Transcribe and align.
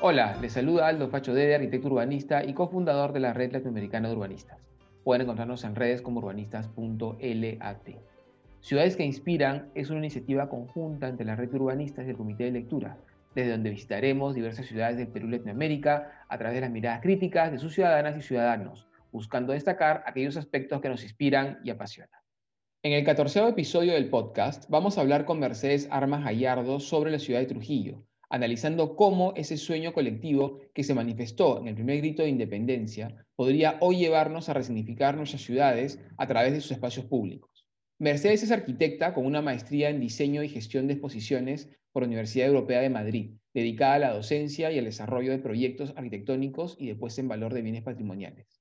Hola, 0.00 0.38
les 0.40 0.52
saluda 0.52 0.86
Aldo 0.86 1.08
Facho 1.08 1.34
Dede, 1.34 1.56
arquitecto 1.56 1.88
urbanista 1.88 2.44
y 2.44 2.54
cofundador 2.54 3.12
de 3.12 3.18
la 3.18 3.32
Red 3.32 3.50
Latinoamericana 3.50 4.08
de 4.08 4.14
Urbanistas. 4.14 4.60
Pueden 5.02 5.22
encontrarnos 5.22 5.64
en 5.64 5.74
redes 5.74 6.02
como 6.02 6.20
urbanistas.lat. 6.20 7.88
Ciudades 8.60 8.96
que 8.96 9.04
Inspiran 9.04 9.72
es 9.74 9.90
una 9.90 9.98
iniciativa 9.98 10.48
conjunta 10.48 11.08
entre 11.08 11.26
la 11.26 11.34
Red 11.34 11.52
Urbanistas 11.52 12.06
y 12.06 12.10
el 12.10 12.16
Comité 12.16 12.44
de 12.44 12.52
Lectura, 12.52 12.96
desde 13.34 13.50
donde 13.50 13.70
visitaremos 13.70 14.36
diversas 14.36 14.66
ciudades 14.66 14.98
del 14.98 15.08
Perú 15.08 15.26
y 15.26 15.32
Latinoamérica 15.32 16.24
a 16.28 16.38
través 16.38 16.54
de 16.54 16.60
las 16.60 16.70
miradas 16.70 17.00
críticas 17.02 17.50
de 17.50 17.58
sus 17.58 17.74
ciudadanas 17.74 18.16
y 18.16 18.22
ciudadanos, 18.22 18.86
buscando 19.10 19.52
destacar 19.52 20.04
aquellos 20.06 20.36
aspectos 20.36 20.80
que 20.80 20.90
nos 20.90 21.02
inspiran 21.02 21.58
y 21.64 21.70
apasionan. 21.70 22.20
En 22.84 22.92
el 22.92 23.04
catorceavo 23.04 23.48
episodio 23.48 23.94
del 23.94 24.10
podcast 24.10 24.70
vamos 24.70 24.96
a 24.96 25.00
hablar 25.00 25.24
con 25.24 25.40
Mercedes 25.40 25.88
Armas 25.90 26.22
Gallardo 26.22 26.78
sobre 26.78 27.10
la 27.10 27.18
ciudad 27.18 27.40
de 27.40 27.46
Trujillo, 27.46 28.04
analizando 28.30 28.96
cómo 28.96 29.32
ese 29.36 29.56
sueño 29.56 29.92
colectivo 29.92 30.60
que 30.74 30.84
se 30.84 30.94
manifestó 30.94 31.60
en 31.60 31.68
el 31.68 31.74
primer 31.74 31.98
grito 31.98 32.22
de 32.22 32.28
independencia 32.28 33.26
podría 33.36 33.78
hoy 33.80 33.98
llevarnos 33.98 34.48
a 34.48 34.54
resignificar 34.54 35.16
nuestras 35.16 35.42
ciudades 35.42 36.00
a 36.16 36.26
través 36.26 36.52
de 36.52 36.60
sus 36.60 36.72
espacios 36.72 37.06
públicos. 37.06 37.66
Mercedes 37.98 38.42
es 38.42 38.52
arquitecta 38.52 39.12
con 39.12 39.26
una 39.26 39.42
maestría 39.42 39.90
en 39.90 40.00
diseño 40.00 40.42
y 40.42 40.48
gestión 40.48 40.86
de 40.86 40.94
exposiciones 40.94 41.68
por 41.92 42.02
la 42.02 42.08
Universidad 42.08 42.46
Europea 42.46 42.80
de 42.80 42.90
Madrid, 42.90 43.32
dedicada 43.52 43.94
a 43.94 43.98
la 43.98 44.12
docencia 44.12 44.70
y 44.70 44.78
al 44.78 44.84
desarrollo 44.84 45.32
de 45.32 45.38
proyectos 45.38 45.94
arquitectónicos 45.96 46.76
y 46.78 46.86
de 46.86 46.94
puesta 46.94 47.20
en 47.20 47.28
valor 47.28 47.54
de 47.54 47.62
bienes 47.62 47.82
patrimoniales. 47.82 48.60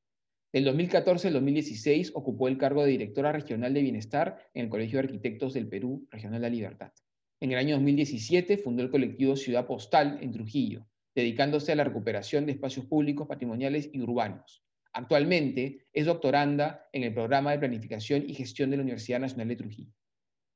Del 0.52 0.64
2014 0.64 1.28
al 1.28 1.34
2016 1.36 2.14
ocupó 2.16 2.48
el 2.48 2.58
cargo 2.58 2.84
de 2.84 2.92
directora 2.92 3.32
regional 3.32 3.74
de 3.74 3.82
bienestar 3.82 4.38
en 4.54 4.64
el 4.64 4.70
Colegio 4.70 4.98
de 4.98 5.06
Arquitectos 5.06 5.54
del 5.54 5.68
Perú, 5.68 6.08
Regional 6.10 6.42
La 6.42 6.50
Libertad. 6.50 6.94
En 7.40 7.52
el 7.52 7.60
año 7.60 7.76
2017 7.76 8.58
fundó 8.58 8.82
el 8.82 8.90
colectivo 8.90 9.36
Ciudad 9.36 9.68
Postal 9.68 10.18
en 10.22 10.32
Trujillo, 10.32 10.88
dedicándose 11.14 11.72
a 11.72 11.76
la 11.76 11.84
recuperación 11.84 12.48
de 12.48 12.54
espacios 12.54 12.88
públicos, 12.88 13.28
patrimoniales 13.28 13.90
y 13.94 14.02
urbanos. 14.02 14.64
Actualmente 14.92 15.88
es 15.94 16.08
doctoranda 16.08 16.90
en 16.92 17.04
el 17.04 17.14
programa 17.14 17.52
de 17.52 17.60
planificación 17.60 18.28
y 18.28 18.34
gestión 18.34 18.72
de 18.72 18.78
la 18.78 18.82
Universidad 18.82 19.20
Nacional 19.20 19.50
de 19.50 19.56
Trujillo. 19.56 19.94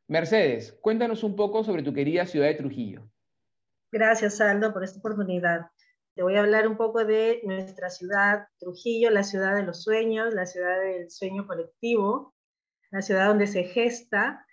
Mercedes, 0.08 0.76
cuéntanos 0.82 1.24
un 1.24 1.36
poco 1.36 1.64
sobre 1.64 1.84
tu 1.84 1.94
querida 1.94 2.26
ciudad 2.26 2.48
de 2.48 2.56
Trujillo. 2.56 3.08
Gracias, 3.92 4.42
Aldo, 4.42 4.74
por 4.74 4.84
esta 4.84 4.98
oportunidad. 4.98 5.68
Te 6.16 6.24
voy 6.24 6.36
a 6.36 6.40
hablar 6.40 6.68
un 6.68 6.78
poco 6.78 7.06
de 7.06 7.42
nuestra 7.44 7.92
ciudad, 7.92 8.48
Trujillo, 8.60 9.12
la 9.12 9.24
ciudad 9.24 9.56
de 9.56 9.64
los 9.64 9.84
sueños, 9.84 10.34
la 10.34 10.48
ciudad 10.48 10.82
del 10.82 11.12
sueño 11.12 11.46
colectivo, 11.46 12.34
la 12.90 13.04
ciudad 13.04 13.28
donde 13.28 13.46
se 13.46 13.66
gesta 13.66 14.46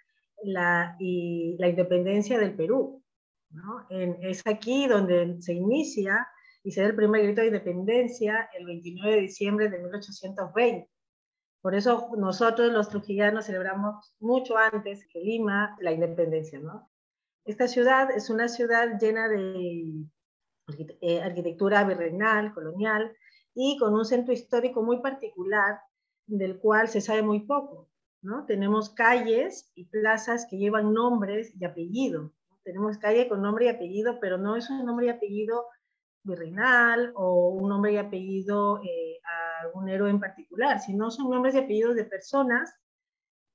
la, 0.44 0.96
y 0.98 1.56
la 1.58 1.68
independencia 1.68 2.38
del 2.38 2.54
Perú. 2.54 3.02
¿no? 3.50 3.86
es 3.88 4.42
aquí 4.46 4.86
donde 4.86 5.40
se 5.40 5.54
inicia 5.54 6.28
y 6.62 6.70
se 6.70 6.82
da 6.82 6.88
el 6.88 6.96
primer 6.96 7.22
grito 7.22 7.40
de 7.40 7.46
independencia 7.46 8.50
el 8.58 8.66
29 8.66 9.14
de 9.14 9.20
diciembre 9.22 9.70
de 9.70 9.78
1820. 9.78 10.90
Por 11.62 11.74
eso 11.74 12.10
nosotros 12.16 12.72
los 12.72 12.88
trujillanos 12.88 13.46
celebramos 13.46 14.14
mucho 14.20 14.56
antes 14.56 15.06
que 15.12 15.20
Lima 15.20 15.76
la 15.80 15.92
independencia. 15.92 16.60
¿no? 16.60 16.90
Esta 17.44 17.68
ciudad 17.68 18.10
es 18.10 18.30
una 18.30 18.48
ciudad 18.48 18.98
llena 19.00 19.28
de 19.28 20.04
eh, 21.00 21.20
arquitectura 21.22 21.84
virreinal, 21.84 22.52
colonial, 22.52 23.16
y 23.54 23.76
con 23.78 23.94
un 23.94 24.04
centro 24.04 24.32
histórico 24.32 24.82
muy 24.82 25.00
particular 25.00 25.80
del 26.26 26.58
cual 26.60 26.88
se 26.88 27.00
sabe 27.00 27.22
muy 27.22 27.40
poco. 27.40 27.88
Tenemos 28.46 28.90
calles 28.90 29.70
y 29.74 29.84
plazas 29.86 30.46
que 30.50 30.58
llevan 30.58 30.92
nombres 30.92 31.52
y 31.58 31.64
apellido. 31.64 32.32
Tenemos 32.64 32.98
calle 32.98 33.28
con 33.28 33.42
nombre 33.42 33.66
y 33.66 33.68
apellido, 33.68 34.18
pero 34.20 34.38
no 34.38 34.56
es 34.56 34.68
un 34.70 34.84
nombre 34.84 35.06
y 35.06 35.10
apellido 35.10 35.66
virreinal 36.24 37.12
o 37.14 37.50
un 37.50 37.68
nombre 37.68 37.92
y 37.92 37.96
apellido 37.96 38.80
eh, 38.82 39.20
a 39.24 39.62
algún 39.62 39.88
héroe 39.88 40.10
en 40.10 40.20
particular, 40.20 40.80
sino 40.80 41.10
son 41.10 41.30
nombres 41.30 41.54
y 41.54 41.58
apellidos 41.58 41.94
de 41.94 42.04
personas 42.04 42.74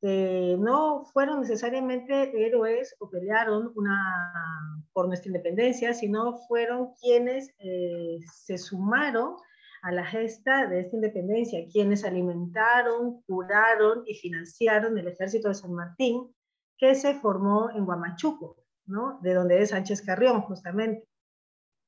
que 0.02 0.58
no 0.60 1.06
fueron 1.14 1.42
necesariamente 1.42 2.46
héroes 2.46 2.96
o 3.00 3.10
pelearon 3.10 3.72
una, 3.76 4.84
por 4.92 5.08
nuestra 5.08 5.30
independencia, 5.30 5.94
sino 5.94 6.38
fueron 6.48 6.94
quienes 7.00 7.54
eh, 7.60 8.20
se 8.34 8.58
sumaron 8.58 9.36
a 9.84 9.92
la 9.92 10.06
gesta 10.06 10.66
de 10.68 10.80
esta 10.80 10.96
independencia, 10.96 11.68
quienes 11.70 12.06
alimentaron, 12.06 13.22
curaron 13.24 14.04
y 14.08 14.16
financiaron 14.16 14.98
el 14.98 15.10
ejército 15.10 15.50
de 15.50 15.56
San 15.56 15.74
Martín, 15.74 16.34
que 16.78 16.96
se 16.96 17.16
formó 17.16 17.70
en 17.70 17.84
Huamachuco, 17.88 18.64
¿no? 18.86 19.20
de 19.22 19.34
donde 19.34 19.62
es 19.62 19.72
Sánchez 19.72 20.02
Carrión, 20.02 20.42
justamente. 20.42 21.06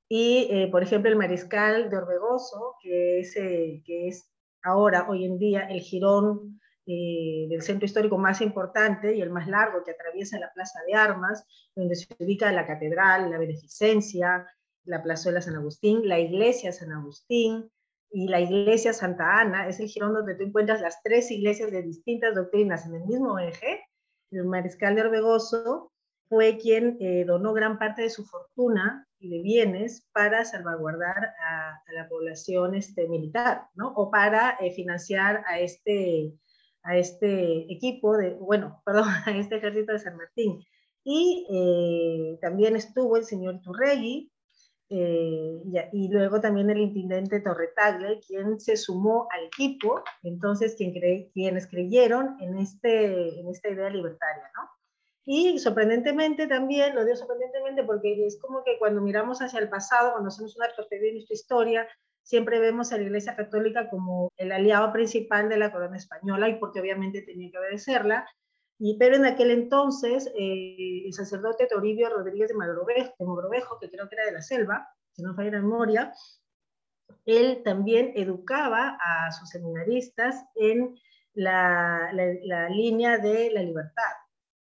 Y, 0.09 0.49
eh, 0.51 0.67
por 0.69 0.83
ejemplo, 0.83 1.09
el 1.09 1.17
mariscal 1.17 1.89
de 1.89 1.97
Orbegoso, 1.97 2.75
que 2.81 3.21
es, 3.21 3.35
eh, 3.37 3.81
que 3.85 4.09
es 4.09 4.29
ahora, 4.61 5.07
hoy 5.09 5.23
en 5.23 5.39
día, 5.39 5.61
el 5.61 5.79
jirón 5.79 6.59
eh, 6.85 7.47
del 7.49 7.61
centro 7.61 7.85
histórico 7.85 8.17
más 8.17 8.41
importante 8.41 9.15
y 9.15 9.21
el 9.21 9.29
más 9.29 9.47
largo 9.47 9.85
que 9.85 9.91
atraviesa 9.91 10.37
la 10.37 10.51
Plaza 10.53 10.79
de 10.85 10.95
Armas, 10.95 11.45
donde 11.73 11.95
se 11.95 12.13
ubica 12.19 12.51
la 12.51 12.67
catedral, 12.67 13.31
la 13.31 13.37
beneficencia, 13.37 14.45
la 14.83 15.01
plazuela 15.01 15.41
San 15.41 15.55
Agustín, 15.55 16.07
la 16.07 16.19
iglesia 16.19 16.73
San 16.73 16.91
Agustín, 16.91 17.71
y 18.11 18.27
la 18.27 18.39
iglesia 18.39 18.93
Santa 18.93 19.39
Ana 19.39 19.67
es 19.67 19.79
el 19.79 19.87
jirón 19.87 20.13
donde 20.13 20.35
tú 20.35 20.43
encuentras 20.43 20.81
las 20.81 21.01
tres 21.03 21.29
iglesias 21.31 21.71
de 21.71 21.81
distintas 21.81 22.35
doctrinas 22.35 22.85
en 22.85 22.95
el 22.95 23.05
mismo 23.05 23.37
eje. 23.39 23.83
El 24.31 24.45
mariscal 24.45 24.95
de 24.95 25.01
Orbegoso 25.01 25.91
fue 26.27 26.57
quien 26.57 26.97
eh, 26.99 27.25
donó 27.25 27.53
gran 27.53 27.77
parte 27.77 28.03
de 28.03 28.09
su 28.09 28.25
fortuna 28.25 29.07
y 29.19 29.29
de 29.29 29.41
bienes 29.41 30.07
para 30.13 30.45
salvaguardar 30.45 31.33
a, 31.39 31.81
la 31.93 32.07
población 32.09 32.75
este, 32.75 33.07
militar, 33.07 33.67
¿no? 33.75 33.93
O 33.95 34.09
para 34.09 34.57
eh, 34.59 34.71
financiar 34.71 35.43
a 35.47 35.59
este, 35.59 36.33
a 36.83 36.97
este 36.97 37.71
equipo, 37.71 38.17
de, 38.17 38.31
bueno, 38.35 38.81
perdón, 38.85 39.09
a 39.25 39.31
este 39.31 39.57
ejército 39.57 39.93
de 39.93 39.99
San 39.99 40.17
Martín. 40.17 40.63
Y 41.03 41.45
eh, 41.49 42.39
también 42.41 42.75
estuvo 42.75 43.17
el 43.17 43.25
señor 43.25 43.61
Turregui, 43.61 44.31
y, 45.91 46.09
luego 46.09 46.41
también 46.41 46.69
el 46.69 46.79
intendente 46.79 47.41
Torretagle, 47.41 48.19
quien 48.25 48.59
se 48.59 48.77
sumó 48.77 49.27
al 49.31 49.45
equipo, 49.45 50.03
entonces 50.23 50.75
quien 50.75 50.93
quienes 51.33 51.67
creyeron 51.67 52.37
en, 52.39 52.57
este, 52.57 53.39
en 53.39 53.49
esta 53.49 53.69
idea 53.69 53.89
libertaria, 53.89 54.51
¿no? 54.55 54.69
Y 55.25 55.57
sorprendentemente 55.57 56.45
también, 56.47 56.93
lo 56.93 57.03
digo 57.03 57.17
sorprendentemente 57.17 57.83
porque 57.83 58.25
es 58.27 58.39
como 58.39 58.63
que 58.63 58.77
cuando 58.77 59.01
miramos 59.01 59.41
hacia 59.41 59.59
el 59.59 59.69
pasado, 59.69 60.11
cuando 60.11 60.27
hacemos 60.27 60.55
una 60.55 60.67
retrospectiva 60.67 61.07
de 61.07 61.13
nuestra 61.13 61.33
historia, 61.33 61.87
siempre 62.21 62.59
vemos 62.59 62.91
a 62.91 62.97
la 62.97 63.03
Iglesia 63.03 63.35
Católica 63.35 63.89
como 63.89 64.31
el 64.37 64.51
aliado 64.51 64.93
principal 64.93 65.49
de 65.49 65.57
la 65.57 65.71
corona 65.71 65.97
española 65.97 66.47
y 66.49 66.59
porque 66.59 66.79
obviamente 66.79 67.23
tenía 67.23 67.49
que 67.49 67.57
obedecerla, 67.57 68.27
y, 68.77 68.97
pero 68.97 69.15
en 69.15 69.25
aquel 69.25 69.51
entonces, 69.51 70.31
eh, 70.37 71.03
el 71.05 71.13
sacerdote 71.13 71.67
Toribio 71.67 72.09
Rodríguez 72.09 72.49
de 72.49 72.55
Mogrovejo, 73.25 73.79
que 73.79 73.89
creo 73.89 74.09
que 74.09 74.15
era 74.15 74.25
de 74.25 74.33
la 74.33 74.41
selva, 74.41 74.89
si 75.15 75.23
no 75.23 75.33
falla 75.33 75.51
la 75.51 75.61
memoria, 75.61 76.13
él 77.25 77.61
también 77.63 78.11
educaba 78.15 78.97
a 79.01 79.31
sus 79.31 79.49
seminaristas 79.49 80.43
en 80.55 80.95
la, 81.33 82.11
línea 82.69 83.17
de 83.17 83.51
la 83.51 83.61
libertad, 83.61 84.13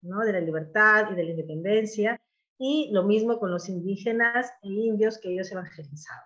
¿no? 0.02 0.20
de 0.20 0.34
la 0.34 0.40
libertad 0.40 1.12
y 1.12 1.16
de 1.16 1.24
la 1.24 1.32
independencia, 1.32 2.22
y 2.60 2.90
lo 2.92 3.04
mismo 3.04 3.40
con 3.40 3.52
los 3.52 3.70
indígenas 3.70 4.52
e 4.62 4.70
indios 4.70 5.20
que 5.20 5.32
ellos 5.32 5.52
evangelizaban. 5.52 6.24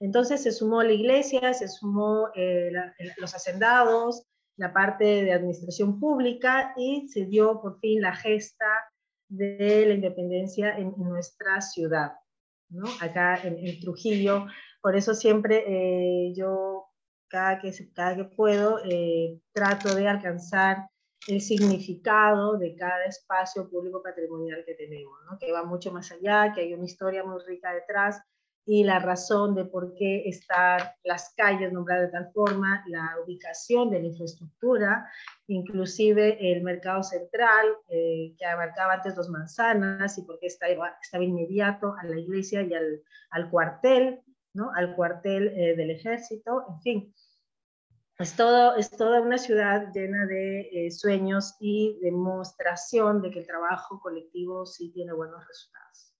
Entonces 0.00 0.42
se 0.42 0.52
sumó 0.52 0.82
la 0.82 0.92
iglesia, 0.92 1.54
se 1.54 1.68
sumó 1.68 2.30
eh, 2.34 2.70
los 3.16 3.34
hacendados, 3.34 4.24
la 4.56 4.72
parte 4.72 5.04
de 5.04 5.32
administración 5.32 5.98
pública 5.98 6.74
y 6.76 7.08
se 7.08 7.26
dio 7.26 7.60
por 7.60 7.80
fin 7.80 8.00
la 8.00 8.14
gesta 8.14 8.66
de 9.28 9.84
la 9.86 9.94
independencia 9.94 10.76
en, 10.76 10.94
nuestra 10.96 11.60
ciudad, 11.60 12.12
¿no? 12.74 12.86
acá 13.00 13.40
en, 13.42 13.80
Trujillo. 13.80 14.46
Por 14.82 14.96
eso 14.96 15.14
siempre 15.14 15.64
eh, 15.66 16.32
yo, 16.34 16.86
cada 17.28 17.58
que, 17.58 17.72
cada 17.94 18.16
que 18.16 18.24
puedo, 18.24 18.80
eh, 18.84 19.40
trato 19.52 19.94
de 19.94 20.08
alcanzar 20.08 20.88
el 21.26 21.40
significado 21.40 22.58
de 22.58 22.76
cada 22.76 23.04
espacio 23.06 23.70
público 23.70 24.02
patrimonial 24.02 24.62
que 24.66 24.74
tenemos, 24.74 25.18
¿no? 25.30 25.38
que 25.38 25.52
va 25.52 25.64
mucho 25.64 25.90
más 25.90 26.12
allá, 26.12 26.52
que 26.52 26.60
hay 26.60 26.74
una 26.74 26.84
historia 26.84 27.24
muy 27.24 27.42
rica 27.46 27.72
detrás 27.72 28.20
y 28.66 28.84
la 28.84 28.98
razón 28.98 29.54
de 29.54 29.64
por 29.66 29.94
qué 29.94 30.26
están 30.26 30.80
las 31.02 31.34
calles 31.36 31.72
nombradas 31.72 32.06
de 32.06 32.12
tal 32.12 32.32
forma, 32.32 32.82
la 32.88 33.16
ubicación 33.24 33.90
de 33.90 34.00
la 34.00 34.06
infraestructura, 34.06 35.06
inclusive 35.48 36.52
el 36.52 36.62
mercado 36.62 37.02
central 37.02 37.66
eh, 37.88 38.34
que 38.38 38.46
abarcaba 38.46 38.94
antes 38.94 39.14
dos 39.14 39.28
manzanas 39.28 40.16
y 40.16 40.22
por 40.22 40.38
qué 40.38 40.46
estaba, 40.46 40.96
estaba 41.02 41.24
inmediato 41.24 41.94
a 41.98 42.04
la 42.04 42.18
iglesia 42.18 42.62
y 42.62 42.72
al, 42.72 43.02
al 43.30 43.50
cuartel, 43.50 44.22
¿no? 44.54 44.70
al 44.74 44.94
cuartel 44.96 45.48
eh, 45.48 45.76
del 45.76 45.90
ejército, 45.90 46.64
en 46.68 46.80
fin. 46.80 47.14
Es, 48.18 48.36
todo, 48.36 48.76
es 48.76 48.90
toda 48.90 49.20
una 49.20 49.38
ciudad 49.38 49.92
llena 49.92 50.24
de 50.26 50.86
eh, 50.86 50.90
sueños 50.90 51.56
y 51.60 51.98
demostración 52.00 53.20
de 53.20 53.30
que 53.30 53.40
el 53.40 53.46
trabajo 53.46 54.00
colectivo 54.00 54.64
sí 54.64 54.90
tiene 54.90 55.12
buenos 55.12 55.46
resultados. 55.46 56.13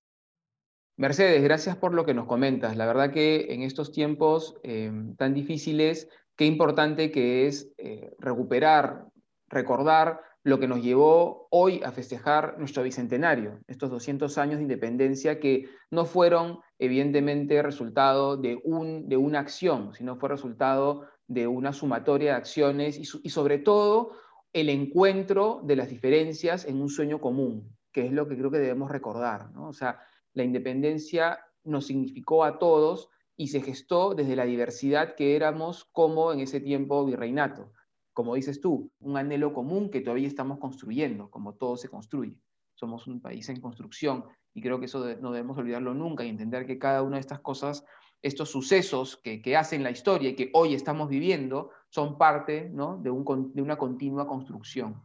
Mercedes, 0.96 1.42
gracias 1.42 1.76
por 1.76 1.92
lo 1.92 2.04
que 2.04 2.14
nos 2.14 2.26
comentas. 2.26 2.76
La 2.76 2.86
verdad 2.86 3.10
que 3.10 3.52
en 3.52 3.62
estos 3.62 3.90
tiempos 3.90 4.56
eh, 4.62 4.92
tan 5.18 5.34
difíciles, 5.34 6.08
qué 6.36 6.46
importante 6.46 7.10
que 7.10 7.48
es 7.48 7.72
eh, 7.78 8.14
recuperar, 8.20 9.06
recordar 9.48 10.20
lo 10.44 10.60
que 10.60 10.68
nos 10.68 10.82
llevó 10.82 11.48
hoy 11.50 11.80
a 11.82 11.90
festejar 11.90 12.56
nuestro 12.58 12.82
bicentenario, 12.82 13.58
estos 13.66 13.90
200 13.90 14.38
años 14.38 14.58
de 14.58 14.62
independencia 14.62 15.40
que 15.40 15.68
no 15.90 16.04
fueron 16.04 16.60
evidentemente 16.78 17.62
resultado 17.62 18.36
de, 18.36 18.60
un, 18.62 19.08
de 19.08 19.16
una 19.16 19.40
acción, 19.40 19.94
sino 19.94 20.16
fue 20.16 20.28
resultado 20.28 21.08
de 21.26 21.46
una 21.46 21.72
sumatoria 21.72 22.32
de 22.32 22.36
acciones 22.36 22.98
y, 22.98 23.30
sobre 23.30 23.58
todo 23.58 24.12
el 24.52 24.68
encuentro 24.68 25.60
de 25.64 25.76
las 25.76 25.88
diferencias 25.88 26.66
en 26.66 26.80
un 26.80 26.90
sueño 26.90 27.20
común, 27.20 27.74
que 27.90 28.06
es 28.06 28.12
lo 28.12 28.28
que 28.28 28.36
creo 28.36 28.50
que 28.50 28.58
debemos 28.58 28.90
recordar. 28.90 29.48
O 29.56 29.72
sea, 29.72 29.98
la 30.34 30.44
independencia 30.44 31.40
nos 31.64 31.86
significó 31.86 32.44
a 32.44 32.58
todos 32.58 33.08
y 33.36 33.48
se 33.48 33.62
gestó 33.62 34.14
desde 34.14 34.36
la 34.36 34.44
diversidad 34.44 35.14
que 35.14 35.34
éramos 35.34 35.84
como 35.92 36.32
en 36.32 36.40
ese 36.40 36.60
tiempo 36.60 37.04
virreinato. 37.04 37.72
Como 38.12 38.34
dices 38.34 38.60
tú, 38.60 38.92
un 39.00 39.16
anhelo 39.16 39.52
común 39.52 39.90
que 39.90 40.00
todavía 40.00 40.28
estamos 40.28 40.58
construyendo, 40.58 41.30
como 41.30 41.54
todo 41.54 41.76
se 41.76 41.88
construye. 41.88 42.38
Somos 42.74 43.06
un 43.06 43.20
país 43.20 43.48
en 43.48 43.60
construcción 43.60 44.24
y 44.52 44.60
creo 44.60 44.78
que 44.78 44.86
eso 44.86 45.16
no 45.20 45.32
debemos 45.32 45.58
olvidarlo 45.58 45.94
nunca 45.94 46.24
y 46.24 46.28
entender 46.28 46.66
que 46.66 46.78
cada 46.78 47.02
una 47.02 47.16
de 47.16 47.20
estas 47.20 47.40
cosas, 47.40 47.84
estos 48.22 48.50
sucesos 48.50 49.16
que, 49.16 49.56
hacen 49.56 49.82
la 49.82 49.90
historia 49.90 50.30
y 50.30 50.36
que 50.36 50.50
hoy 50.52 50.74
estamos 50.74 51.08
viviendo, 51.08 51.70
son 51.88 52.16
parte 52.18 52.70
de, 52.72 53.10
una 53.10 53.76
continua 53.76 54.28
construcción. 54.28 55.02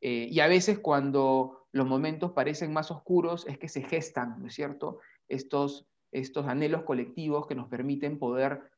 Eh, 0.00 0.28
y 0.30 0.40
a 0.40 0.46
veces 0.46 0.78
cuando 0.78 1.57
los 1.72 1.86
momentos 1.86 2.32
parecen 2.32 2.72
más 2.72 2.90
oscuros 2.90 3.46
es 3.46 3.58
que 3.58 3.68
se 3.68 3.82
gestan, 3.82 4.40
¿no 4.40 4.46
es 4.46 4.54
cierto?, 4.54 5.00
estos, 5.28 5.86
estos 6.12 6.46
anhelos 6.46 6.82
colectivos 6.82 7.46
que 7.46 7.54
nos 7.54 7.68
permiten 7.68 8.18
poder 8.18 8.70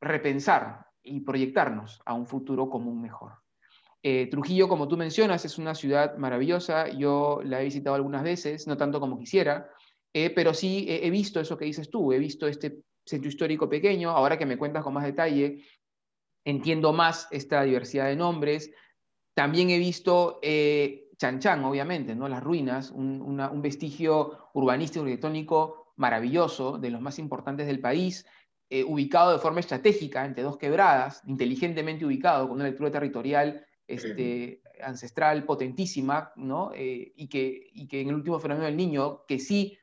repensar 0.00 0.86
y 1.02 1.20
proyectarnos 1.20 2.00
a 2.04 2.14
un 2.14 2.26
futuro 2.26 2.68
común 2.70 3.00
mejor. 3.00 3.32
Eh, 4.02 4.28
Trujillo, 4.30 4.68
como 4.68 4.88
tú 4.88 4.96
mencionas, 4.96 5.44
es 5.44 5.58
una 5.58 5.74
ciudad 5.74 6.16
maravillosa. 6.16 6.88
Yo 6.88 7.40
la 7.44 7.60
he 7.60 7.64
visitado 7.64 7.96
algunas 7.96 8.22
veces, 8.22 8.66
no 8.66 8.76
tanto 8.76 8.98
como 8.98 9.18
quisiera, 9.18 9.68
eh, 10.14 10.30
pero 10.30 10.54
sí 10.54 10.86
he, 10.88 11.10
visto 11.10 11.40
eso 11.40 11.58
que 11.58 11.66
dices 11.66 11.90
tú. 11.90 12.12
He 12.12 12.18
visto 12.18 12.46
este 12.46 12.78
centro 13.04 13.28
histórico 13.28 13.68
pequeño. 13.68 14.10
Ahora 14.10 14.38
que 14.38 14.46
me 14.46 14.56
cuentas 14.56 14.82
con 14.82 14.94
más 14.94 15.04
detalle, 15.04 15.64
entiendo 16.44 16.92
más 16.92 17.28
esta 17.30 17.62
diversidad 17.62 18.06
de 18.06 18.16
nombres. 18.16 18.70
También 19.34 19.68
he 19.70 19.78
visto 19.78 20.38
eh, 20.42 21.09
Chan 21.20 21.64
obviamente, 21.64 22.14
¿no? 22.14 22.28
las 22.28 22.42
ruinas, 22.42 22.90
un, 22.90 23.62
vestigio 23.62 24.48
urbanístico 24.54 25.02
arquitectónico 25.02 25.92
maravilloso, 25.96 26.78
de 26.78 26.90
los 26.90 27.00
más 27.00 27.18
importantes 27.18 27.66
del 27.66 27.80
país. 27.80 28.26
ubicado 28.86 29.32
de 29.32 29.38
forma 29.38 29.60
estratégica 29.60 30.24
entre 30.24 30.42
dos 30.42 30.56
quebradas, 30.56 31.22
inteligentemente 31.26 32.06
ubicado, 32.06 32.48
con 32.48 32.56
una 32.56 32.64
lectura 32.64 32.90
territorial 32.90 33.66
este, 33.90 34.62
ancestral 34.82 35.44
potentísima, 35.44 36.32
¿no? 36.36 36.72
Eh, 36.74 37.12
y, 37.16 37.28
que, 37.28 37.70
y 37.72 37.86
que 37.86 38.00
en 38.00 38.08
el 38.08 38.14
último 38.14 38.38
fenómeno 38.38 38.66
del 38.66 38.76
niño, 38.76 39.24
que 39.26 39.38
sí 39.38 39.76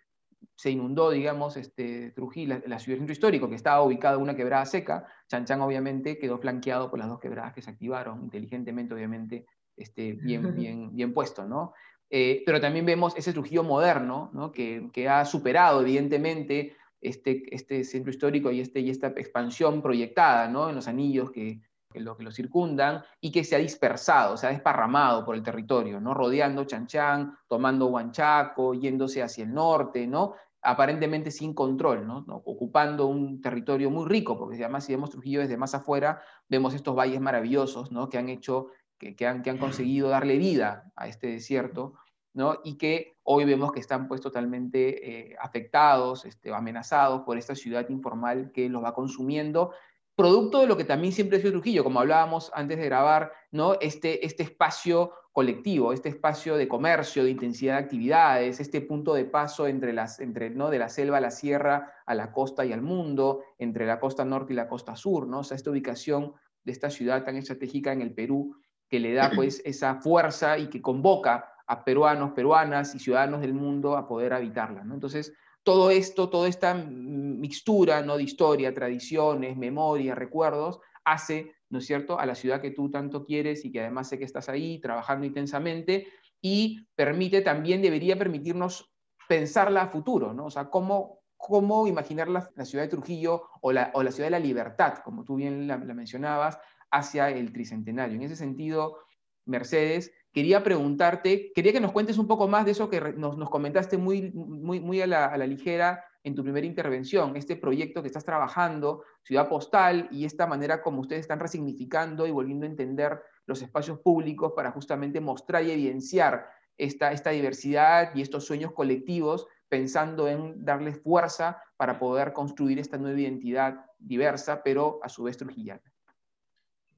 se 0.55 0.71
inundó, 0.71 1.11
digamos, 1.11 1.57
este, 1.57 2.11
Trujillo, 2.11 2.61
la, 2.65 2.79
ciudad 2.79 2.97
centro 2.97 3.13
histórico, 3.13 3.49
que 3.49 3.55
estaba 3.55 3.83
ubicada 3.83 4.15
en 4.15 4.21
una 4.21 4.35
quebrada 4.35 4.65
seca, 4.65 5.05
Chan 5.27 5.61
obviamente 5.61 6.17
quedó 6.17 6.37
flanqueado 6.39 6.89
por 6.89 6.99
las 6.99 7.09
dos 7.09 7.19
quebradas 7.19 7.53
que 7.53 7.61
se 7.61 7.69
activaron, 7.69 8.23
inteligentemente 8.23 8.93
obviamente 8.93 9.45
este, 9.77 10.13
bien, 10.13 10.41
bien, 10.55 10.95
bien 10.95 11.13
puesto, 11.13 11.45
¿no? 11.45 11.73
Eh, 12.09 12.43
pero 12.45 12.59
también 12.59 12.85
vemos 12.85 13.15
ese 13.17 13.33
Trujillo 13.33 13.63
moderno, 13.63 14.29
¿no? 14.33 14.51
que, 14.51 14.89
que, 14.93 15.09
ha 15.09 15.25
superado 15.25 15.81
evidentemente 15.81 16.75
este, 17.01 17.43
este 17.53 17.83
centro 17.83 18.11
histórico 18.11 18.49
y, 18.49 18.61
este, 18.61 18.79
y 18.79 18.89
esta 18.89 19.07
expansión 19.07 19.81
proyectada 19.81 20.47
¿no? 20.47 20.69
en 20.69 20.75
los 20.75 20.87
anillos 20.87 21.31
que, 21.31 21.59
que 21.91 21.99
lo, 21.99 22.15
que 22.15 22.23
lo 22.23 22.31
circundan 22.31 23.03
y 23.19 23.31
que 23.31 23.43
se 23.43 23.55
ha 23.55 23.59
dispersado, 23.59 24.37
se 24.37 24.47
ha 24.47 24.51
desparramado 24.51 25.25
por 25.25 25.35
el 25.35 25.43
territorio, 25.43 25.99
¿no? 25.99 26.13
rodeando 26.13 26.63
Chanchán, 26.63 27.37
tomando 27.47 27.87
Huanchaco, 27.87 28.73
yéndose 28.73 29.21
hacia 29.21 29.43
el 29.43 29.53
norte, 29.53 30.07
¿no? 30.07 30.33
aparentemente 30.61 31.31
sin 31.31 31.53
control, 31.53 32.07
¿no? 32.07 32.25
ocupando 32.45 33.07
un 33.07 33.41
territorio 33.41 33.89
muy 33.89 34.07
rico, 34.07 34.37
porque 34.37 34.57
además 34.57 34.85
si 34.85 34.93
vemos 34.93 35.11
Trujillo 35.11 35.41
desde 35.41 35.55
más 35.55 35.75
afuera, 35.75 36.21
vemos 36.49 36.73
estos 36.73 36.95
valles 36.95 37.21
maravillosos 37.21 37.91
¿no? 37.91 38.09
que 38.09 38.17
han 38.17 38.29
hecho, 38.29 38.67
que, 38.97 39.15
que, 39.15 39.27
han, 39.27 39.43
que 39.43 39.49
han 39.49 39.57
conseguido 39.57 40.09
darle 40.09 40.37
vida 40.37 40.91
a 40.95 41.07
este 41.07 41.27
desierto, 41.27 41.93
¿no? 42.33 42.59
y 42.63 42.77
que 42.77 43.17
hoy 43.23 43.45
vemos 43.45 43.71
que 43.71 43.79
están 43.79 44.07
pues 44.07 44.21
totalmente 44.21 45.31
eh, 45.31 45.35
afectados, 45.39 46.25
este, 46.25 46.53
amenazados 46.53 47.23
por 47.23 47.37
esta 47.37 47.55
ciudad 47.55 47.89
informal 47.89 48.51
que 48.53 48.69
los 48.69 48.83
va 48.83 48.93
consumiendo 48.93 49.71
producto 50.17 50.61
de 50.61 50.67
lo 50.67 50.75
que 50.75 50.83
también 50.83 51.13
siempre 51.13 51.37
ha 51.37 51.41
sido 51.41 51.53
Trujillo, 51.53 51.83
como 51.83 51.99
hablábamos 51.99 52.51
antes 52.55 52.79
de 52.79 52.85
grabar, 52.85 53.31
¿no? 53.51 53.75
este, 53.79 54.25
este 54.25 54.41
espacio 54.41 55.13
colectivo, 55.31 55.93
este 55.93 56.09
espacio 56.09 56.57
de 56.57 56.67
comercio, 56.67 57.23
de 57.23 57.29
intensidad 57.29 57.73
de 57.73 57.83
actividades, 57.83 58.59
este 58.59 58.81
punto 58.81 59.13
de 59.13 59.25
paso 59.25 59.67
entre 59.67 59.93
las, 59.93 60.19
entre, 60.19 60.49
¿no? 60.49 60.71
de 60.71 60.79
la 60.79 60.89
selva 60.89 61.17
a 61.17 61.21
la 61.21 61.29
sierra, 61.29 61.93
a 62.07 62.15
la 62.15 62.31
costa 62.31 62.65
y 62.65 62.73
al 62.73 62.81
mundo, 62.81 63.43
entre 63.59 63.85
la 63.85 63.99
costa 63.99 64.25
norte 64.25 64.53
y 64.53 64.55
la 64.55 64.67
costa 64.67 64.95
sur, 64.95 65.27
¿no? 65.27 65.41
o 65.41 65.43
sea, 65.43 65.55
esta 65.55 65.69
ubicación 65.69 66.33
de 66.63 66.71
esta 66.71 66.89
ciudad 66.89 67.23
tan 67.23 67.35
estratégica 67.35 67.93
en 67.93 68.01
el 68.01 68.11
Perú, 68.11 68.55
que 68.89 68.99
le 68.99 69.13
da 69.13 69.31
pues 69.35 69.61
esa 69.65 69.95
fuerza 69.95 70.57
y 70.57 70.67
que 70.67 70.81
convoca 70.81 71.53
a 71.67 71.83
peruanos, 71.83 72.31
peruanas 72.31 72.95
y 72.95 72.99
ciudadanos 72.99 73.41
del 73.41 73.53
mundo 73.53 73.97
a 73.97 74.07
poder 74.07 74.33
habitarla. 74.33 74.83
¿no? 74.83 74.93
Entonces, 74.93 75.33
todo 75.63 75.91
esto, 75.91 76.29
toda 76.29 76.47
esta 76.47 76.73
mixtura 76.73 78.01
¿no? 78.01 78.15
de 78.15 78.23
historia, 78.23 78.73
tradiciones, 78.73 79.57
memoria, 79.57 80.15
recuerdos, 80.15 80.79
hace, 81.03 81.53
¿no 81.69 81.79
es 81.79 81.85
cierto?, 81.85 82.19
a 82.19 82.25
la 82.25 82.35
ciudad 82.35 82.61
que 82.61 82.71
tú 82.71 82.89
tanto 82.89 83.25
quieres 83.25 83.65
y 83.65 83.71
que 83.71 83.81
además 83.81 84.07
sé 84.07 84.17
que 84.17 84.25
estás 84.25 84.47
ahí 84.47 84.79
trabajando 84.79 85.25
intensamente 85.25 86.07
y 86.41 86.87
permite 86.95 87.41
también, 87.41 87.81
debería 87.81 88.17
permitirnos 88.17 88.93
pensarla 89.27 89.83
a 89.83 89.87
futuro, 89.87 90.33
¿no? 90.33 90.45
O 90.45 90.49
sea, 90.49 90.69
cómo, 90.69 91.19
cómo 91.35 91.87
imaginar 91.87 92.29
la, 92.29 92.49
ciudad 92.63 92.85
de 92.85 92.89
Trujillo 92.89 93.43
o 93.61 93.73
la, 93.73 93.91
o 93.93 94.03
la, 94.03 94.11
ciudad 94.11 94.27
de 94.27 94.31
la 94.31 94.39
libertad, 94.39 94.99
como 95.03 95.25
tú 95.25 95.35
bien 95.35 95.67
la, 95.67 95.77
la 95.77 95.93
mencionabas, 95.93 96.57
hacia 96.91 97.29
el 97.29 97.51
tricentenario. 97.51 98.15
En 98.15 98.23
ese 98.23 98.35
sentido, 98.35 98.97
Mercedes, 99.45 100.11
quería 100.37 100.63
preguntarte, 100.63 101.51
quería 101.55 101.73
que 101.73 101.79
nos 101.79 101.91
cuentes 101.91 102.17
un 102.17 102.27
poco 102.27 102.47
más 102.47 102.65
de 102.65 102.71
eso 102.71 102.89
que 102.89 103.01
nos, 103.13 103.49
comentaste 103.49 103.97
muy, 103.97 104.31
muy, 104.31 104.79
muy 104.79 105.01
a 105.01 105.07
la, 105.07 105.35
ligera 105.47 106.03
en 106.23 106.35
tu 106.35 106.43
primera 106.43 106.67
intervención, 106.67 107.35
este 107.37 107.55
proyecto 107.55 108.01
que 108.01 108.07
estás 108.07 108.25
trabajando, 108.25 109.03
Ciudad 109.23 109.47
Postal, 109.47 110.09
y 110.11 110.25
esta 110.25 110.45
manera 110.45 110.81
como 110.81 111.01
ustedes 111.01 111.21
están 111.21 111.39
resignificando 111.39 112.27
y 112.27 112.31
volviendo 112.31 112.65
a 112.65 112.69
entender 112.69 113.19
los 113.45 113.61
espacios 113.61 113.99
públicos 113.99 114.53
para 114.55 114.71
justamente 114.71 115.21
mostrar 115.21 115.63
y 115.63 115.71
evidenciar 115.71 116.47
esta, 116.77 117.11
esta 117.13 117.31
diversidad 117.31 118.13
y 118.13 118.21
estos 118.21 118.45
sueños 118.45 118.73
colectivos, 118.73 119.47
pensando 119.69 120.27
en 120.27 120.63
darles 120.63 121.01
fuerza 121.01 121.61
para 121.77 121.97
poder 121.97 122.33
construir 122.33 122.77
esta 122.77 122.97
nueva 122.97 123.19
identidad 123.19 123.85
diversa, 123.97 124.61
pero 124.63 124.99
a 125.01 125.09
su 125.09 125.23
vez 125.23 125.37
trujillana. 125.37 125.81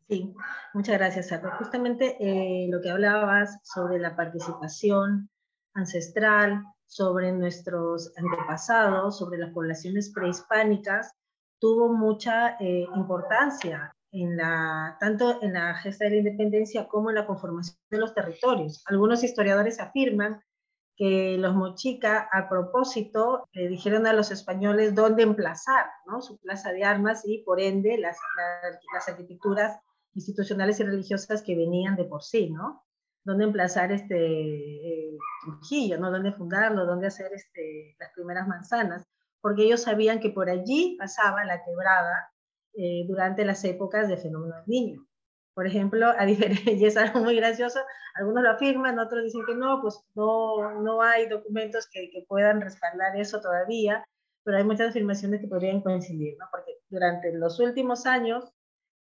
Sí, 0.09 0.33
muchas 0.73 0.97
gracias, 0.97 1.27
Sardo. 1.27 1.51
Justamente 1.59 2.17
eh, 2.19 2.67
lo 2.67 2.81
que 2.81 2.89
hablabas 2.89 3.59
sobre 3.61 3.99
la 3.99 4.15
participación 4.15 5.29
ancestral, 5.75 6.63
sobre 6.87 7.31
nuestros 7.31 8.11
antepasados, 8.17 9.19
sobre 9.19 9.37
las 9.37 9.51
poblaciones 9.51 10.11
prehispánicas, 10.11 11.11
tuvo 11.59 11.93
mucha 11.93 12.57
eh, 12.59 12.87
importancia 12.95 13.93
en 14.11 14.35
la, 14.35 14.97
tanto 14.99 15.43
en 15.43 15.53
la 15.53 15.75
gesta 15.75 16.05
de 16.05 16.09
la 16.09 16.17
independencia 16.17 16.87
como 16.87 17.11
en 17.11 17.15
la 17.17 17.27
conformación 17.27 17.77
de 17.91 17.99
los 17.99 18.15
territorios. 18.15 18.81
Algunos 18.87 19.23
historiadores 19.23 19.79
afirman 19.79 20.41
que 20.95 21.37
los 21.37 21.53
mochica 21.53 22.27
a 22.33 22.49
propósito 22.49 23.47
le 23.51 23.67
dijeron 23.67 24.07
a 24.07 24.13
los 24.13 24.31
españoles 24.31 24.95
dónde 24.95 25.21
emplazar 25.21 25.85
¿no? 26.07 26.19
su 26.19 26.39
plaza 26.39 26.71
de 26.73 26.83
armas 26.83 27.21
y 27.27 27.43
por 27.43 27.61
ende 27.61 27.99
las, 27.99 28.17
las 28.91 29.07
arquitecturas 29.07 29.79
institucionales 30.19 30.79
y 30.79 30.83
religiosas 30.83 31.41
que 31.41 31.55
venían 31.55 31.95
de 31.95 32.05
por 32.05 32.23
sí, 32.23 32.49
¿no? 32.49 32.83
Dónde 33.23 33.45
emplazar 33.45 33.91
este 33.91 34.17
eh, 34.17 35.17
Trujillo, 35.43 35.97
¿no? 35.97 36.11
Dónde 36.11 36.33
fundarlo, 36.33 36.85
dónde 36.85 37.07
hacer 37.07 37.31
este, 37.33 37.95
las 37.99 38.11
primeras 38.13 38.47
manzanas, 38.47 39.05
porque 39.41 39.63
ellos 39.63 39.83
sabían 39.83 40.19
que 40.19 40.29
por 40.29 40.49
allí 40.49 40.97
pasaba 40.99 41.45
la 41.45 41.63
quebrada 41.63 42.31
eh, 42.73 43.05
durante 43.07 43.45
las 43.45 43.63
épocas 43.63 44.09
de 44.09 44.17
fenómeno 44.17 44.55
del 44.55 44.67
niño. 44.67 45.05
Por 45.53 45.65
ejemplo, 45.65 46.07
a 46.17 46.25
diferencia, 46.25 46.71
y 46.73 46.85
es 46.85 46.97
algo 46.97 47.21
muy 47.21 47.35
gracioso, 47.35 47.79
algunos 48.15 48.43
lo 48.43 48.51
afirman, 48.51 48.99
otros 48.99 49.23
dicen 49.23 49.45
que 49.45 49.55
no, 49.55 49.81
pues 49.81 50.03
no, 50.15 50.81
no 50.81 51.01
hay 51.01 51.27
documentos 51.27 51.87
que, 51.91 52.09
que 52.11 52.25
puedan 52.27 52.59
respaldar 52.61 53.15
eso 53.15 53.39
todavía, 53.39 54.05
pero 54.43 54.57
hay 54.57 54.63
muchas 54.63 54.89
afirmaciones 54.89 55.41
que 55.41 55.47
podrían 55.47 55.81
coincidir, 55.81 56.37
¿no? 56.37 56.45
Porque 56.51 56.73
durante 56.89 57.31
los 57.33 57.59
últimos 57.59 58.05
años, 58.05 58.51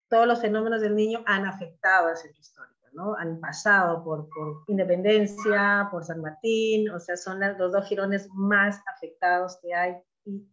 todos 0.09 0.27
los 0.27 0.41
fenómenos 0.41 0.81
del 0.81 0.95
niño 0.95 1.23
han 1.25 1.45
afectado 1.45 2.07
al 2.07 2.17
centro 2.17 2.39
histórico. 2.39 2.77
¿no? 2.93 3.15
Han 3.15 3.39
pasado 3.39 4.03
por, 4.03 4.27
Independencia, 4.67 5.87
por 5.91 6.03
San 6.03 6.21
Martín, 6.21 6.89
o 6.89 6.99
sea, 6.99 7.15
son 7.15 7.39
los 7.57 7.71
dos 7.71 7.87
jirones 7.87 8.27
más 8.33 8.81
afectados 8.87 9.57
que 9.61 9.73
hay 9.73 9.97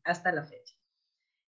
hasta 0.04 0.32
la 0.32 0.44
fecha. 0.44 0.75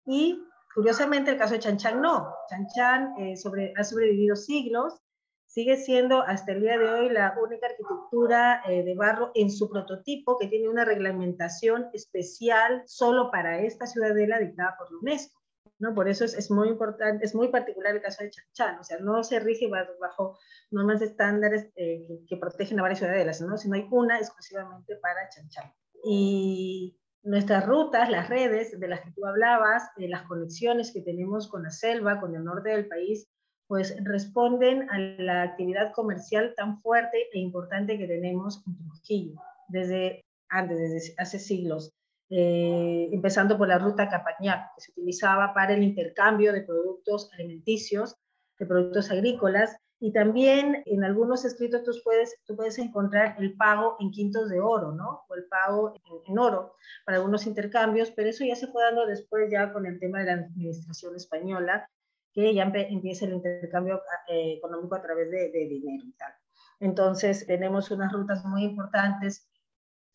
Y 0.04 0.44
curiosamente 0.74 1.30
el 1.30 1.38
caso 1.38 1.54
de 1.54 1.60
Chanchan 1.60 2.00
no. 2.00 2.34
Chanchan 2.48 3.14
eh, 3.18 3.36
sobre, 3.36 3.72
ha 3.76 3.84
sobrevivido 3.84 4.36
siglos, 4.36 5.00
sigue 5.46 5.76
siendo 5.76 6.22
hasta 6.22 6.52
el 6.52 6.62
día 6.62 6.78
de 6.78 6.88
hoy 6.88 7.08
la 7.10 7.34
única 7.42 7.66
arquitectura 7.66 8.62
eh, 8.66 8.82
de 8.82 8.94
barro 8.94 9.32
en 9.34 9.50
su 9.50 9.68
prototipo 9.68 10.38
que 10.38 10.46
tiene 10.46 10.68
una 10.68 10.84
reglamentación 10.84 11.88
especial 11.92 12.82
solo 12.86 13.30
para 13.30 13.60
esta 13.60 13.86
ciudadela 13.86 14.38
dictada 14.38 14.76
por 14.78 14.90
la 14.90 14.98
UNESCO. 14.98 15.41
¿No? 15.82 15.94
Por 15.94 16.08
eso 16.08 16.24
es, 16.24 16.48
muy 16.48 16.68
importante, 16.68 17.24
es 17.24 17.34
muy 17.34 17.48
particular 17.48 17.92
el 17.94 18.00
caso 18.00 18.22
de 18.22 18.30
Chanchan, 18.30 18.78
o 18.78 18.84
sea, 18.84 19.00
no 19.00 19.24
se 19.24 19.40
rige 19.40 19.68
bajo 19.68 20.38
normas 20.70 21.02
estándares 21.02 21.70
eh, 21.74 22.06
que, 22.28 22.36
protegen 22.36 22.78
a 22.78 22.82
varias 22.82 23.00
ciudadelas, 23.00 23.40
¿no? 23.40 23.58
sino 23.58 23.74
hay 23.74 23.88
una 23.90 24.16
exclusivamente 24.16 24.94
para 25.02 25.28
Chanchan. 25.28 25.72
Y 26.04 27.00
nuestras 27.24 27.66
rutas, 27.66 28.08
las 28.10 28.28
redes 28.28 28.78
de 28.78 28.88
las 28.88 29.00
que 29.00 29.10
tú 29.10 29.26
hablabas, 29.26 29.90
de 29.96 30.08
las 30.08 30.22
conexiones 30.22 30.92
que 30.92 31.02
tenemos 31.02 31.48
con 31.48 31.64
la 31.64 31.70
selva, 31.70 32.20
con 32.20 32.36
el 32.36 32.44
norte 32.44 32.70
del 32.70 32.86
país, 32.86 33.28
pues 33.66 33.96
responden 34.04 34.88
a 34.88 34.98
la 34.98 35.42
actividad 35.42 35.92
comercial 35.92 36.54
tan 36.56 36.80
fuerte 36.80 37.26
e 37.32 37.40
importante 37.40 37.98
que 37.98 38.06
tenemos 38.06 38.62
en 38.68 38.76
Trujillo, 38.78 39.34
desde 39.66 40.24
antes, 40.48 40.78
desde 40.78 41.14
hace 41.18 41.40
siglos. 41.40 41.92
Eh, 42.34 43.10
empezando 43.12 43.58
por 43.58 43.68
la 43.68 43.76
ruta 43.76 44.08
Capañac, 44.08 44.74
que 44.74 44.80
se 44.80 44.92
utilizaba 44.92 45.52
para 45.52 45.74
el 45.74 45.82
intercambio 45.82 46.54
de 46.54 46.62
productos 46.62 47.30
alimenticios, 47.34 48.16
de 48.58 48.64
productos 48.64 49.10
agrícolas, 49.10 49.76
y 50.00 50.14
también 50.14 50.82
en 50.86 51.04
algunos 51.04 51.44
escritos 51.44 51.82
tú 51.84 51.92
puedes, 52.02 52.34
tú 52.46 52.56
puedes 52.56 52.78
encontrar 52.78 53.36
el 53.38 53.54
pago 53.54 53.96
en 54.00 54.10
quintos 54.10 54.48
de 54.48 54.60
oro, 54.60 54.92
¿no? 54.92 55.24
O 55.28 55.34
el 55.34 55.44
pago 55.44 55.92
en, 55.94 56.32
en, 56.32 56.38
oro 56.38 56.74
para 57.04 57.18
algunos 57.18 57.46
intercambios, 57.46 58.10
pero 58.10 58.30
eso 58.30 58.46
ya 58.46 58.56
se 58.56 58.66
fue 58.66 58.82
dando 58.82 59.04
después 59.06 59.50
ya 59.52 59.70
con 59.70 59.84
el 59.84 60.00
tema 60.00 60.20
de 60.20 60.24
la 60.24 60.32
administración 60.32 61.14
española, 61.14 61.86
que 62.32 62.54
ya 62.54 62.62
empieza 62.62 63.26
el 63.26 63.34
intercambio 63.34 64.00
eh, 64.28 64.54
económico 64.54 64.94
a 64.94 65.02
través 65.02 65.30
de, 65.30 65.50
de 65.50 65.66
dinero 65.68 66.04
y 66.06 66.12
tal. 66.12 66.32
Entonces 66.80 67.46
tenemos 67.46 67.90
unas 67.90 68.10
rutas 68.10 68.42
muy 68.46 68.64
importantes 68.64 69.51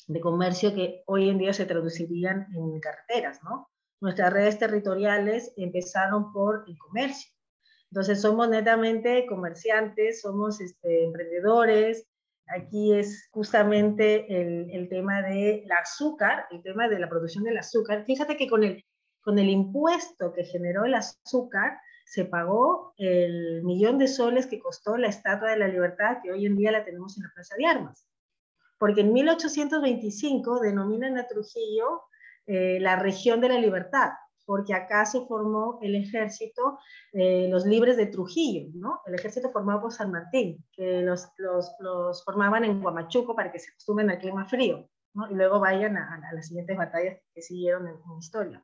de 0.08 0.22
comercio 0.22 0.74
que 0.74 1.04
hoy 1.06 1.30
en 1.30 1.38
día 1.38 1.54
se 1.54 1.66
traducirían 1.66 2.48
en 2.56 2.80
carreteras, 2.80 3.44
¿no? 3.44 3.70
Nuestras 4.00 4.32
redes 4.32 4.58
territoriales 4.58 5.54
empezaron 5.58 6.32
por 6.32 6.64
el 6.68 6.78
comercio. 6.78 7.32
Entonces 7.92 8.22
somos 8.22 8.50
netamente 8.50 9.26
comerciantes, 9.28 10.22
somos 10.22 10.62
este, 10.62 11.06
emprendedores. 11.06 12.08
Aquí 12.48 12.94
es 12.94 13.28
justamente 13.32 14.26
el, 14.30 14.70
el 14.72 14.88
tema 14.88 15.22
del 15.22 15.70
azúcar, 15.72 16.46
el 16.52 16.62
tema 16.62 16.88
de 16.88 17.00
la 17.00 17.10
producción 17.10 17.44
del 17.44 17.58
azúcar. 17.58 18.06
Fíjate 18.06 18.38
que 18.38 18.48
con 18.48 18.64
el, 18.64 18.86
con 19.22 19.40
el 19.40 19.50
impuesto 19.50 20.32
que 20.32 20.46
generó 20.46 20.86
el 20.86 20.94
azúcar, 20.94 21.80
se 22.06 22.24
pagó 22.24 22.94
el 22.98 23.64
millón 23.64 23.98
de 23.98 24.08
soles 24.08 24.48
que 24.48 24.60
costó 24.60 24.96
la 24.96 25.08
Estatua 25.08 25.52
de 25.52 25.58
la 25.58 25.68
Libertad, 25.68 26.20
que 26.24 26.32
hoy 26.32 26.46
en 26.46 26.56
día 26.56 26.72
la 26.72 26.86
tenemos 26.86 27.18
en 27.18 27.24
la 27.24 27.32
Plaza 27.34 27.56
de 27.58 27.66
Armas 27.66 28.08
porque 28.78 29.02
en 29.02 29.14
1825 29.14 30.60
denominan 30.60 31.18
a 31.18 31.28
Trujillo 31.28 32.04
eh, 32.46 32.80
la 32.80 32.96
región 32.96 33.42
de 33.42 33.50
la 33.50 33.60
libertad, 33.60 34.12
porque 34.46 34.74
acá 34.74 35.06
se 35.06 35.26
formó 35.26 35.80
el 35.82 35.96
ejército, 35.96 36.80
eh, 37.12 37.48
los 37.50 37.66
libres 37.66 37.98
de 37.98 38.06
Trujillo, 38.06 38.70
¿no? 38.74 39.02
El 39.06 39.16
ejército 39.16 39.52
formado 39.52 39.82
por 39.82 39.92
San 39.92 40.12
Martín, 40.12 40.64
que 40.72 41.02
los, 41.02 41.28
los, 41.38 41.72
los 41.80 42.24
formaban 42.24 42.64
en 42.64 42.82
Guamachuco 42.82 43.36
para 43.36 43.52
que 43.52 43.60
se 43.60 43.72
acostumbren 43.72 44.10
al 44.10 44.20
clima 44.20 44.48
frío, 44.48 44.90
¿no? 45.14 45.30
Y 45.30 45.36
luego 45.36 45.60
vayan 45.60 45.98
a, 45.98 46.22
a 46.30 46.34
las 46.34 46.48
siguientes 46.48 46.78
batallas 46.78 47.18
que 47.34 47.42
siguieron 47.42 47.88
en, 47.88 47.96
en 47.96 48.18
historia, 48.20 48.64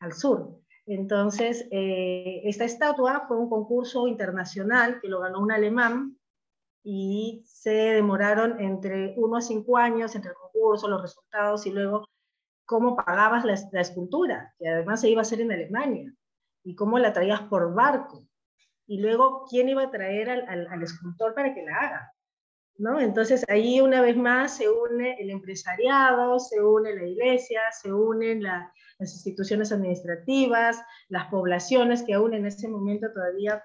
al 0.00 0.12
sur. 0.12 0.60
Entonces, 0.86 1.66
eh, 1.72 2.42
esta 2.44 2.64
estatua 2.64 3.24
fue 3.26 3.36
un 3.36 3.50
concurso 3.50 4.06
internacional 4.06 5.00
que 5.00 5.08
lo 5.08 5.20
ganó 5.20 5.40
un 5.40 5.50
alemán 5.50 6.15
y 6.88 7.42
se 7.44 7.70
demoraron 7.70 8.60
entre 8.60 9.12
uno 9.16 9.38
a 9.38 9.40
cinco 9.40 9.76
años 9.76 10.14
entre 10.14 10.30
el 10.30 10.36
concurso, 10.36 10.86
los 10.86 11.02
resultados 11.02 11.66
y 11.66 11.72
luego 11.72 12.06
cómo 12.64 12.94
pagabas 12.94 13.44
la, 13.44 13.80
escultura, 13.80 14.54
que 14.56 14.68
además 14.68 15.00
se 15.00 15.10
iba 15.10 15.20
a 15.20 15.22
hacer 15.22 15.40
en 15.40 15.50
Alemania, 15.50 16.14
y 16.62 16.76
cómo 16.76 17.00
la 17.00 17.12
traías 17.12 17.42
por 17.42 17.74
barco, 17.74 18.28
y 18.86 19.00
luego 19.00 19.46
quién 19.50 19.68
iba 19.68 19.82
a 19.82 19.90
traer 19.90 20.30
al, 20.30 20.68
al, 20.68 20.80
escultor 20.80 21.34
para 21.34 21.52
que 21.52 21.64
la 21.64 21.76
haga. 21.76 22.12
¿No? 22.78 23.00
Entonces 23.00 23.44
ahí 23.48 23.80
una 23.80 24.00
vez 24.00 24.16
más 24.16 24.56
se 24.56 24.68
une 24.68 25.16
el 25.18 25.30
empresariado, 25.30 26.38
se 26.38 26.62
une 26.62 26.94
la 26.94 27.04
iglesia, 27.04 27.62
se 27.72 27.92
unen 27.92 28.44
la, 28.44 28.72
las 29.00 29.12
instituciones 29.12 29.72
administrativas, 29.72 30.80
las 31.08 31.26
poblaciones 31.30 32.04
que 32.04 32.14
aún 32.14 32.34
en 32.34 32.46
ese 32.46 32.68
momento 32.68 33.10
todavía 33.12 33.64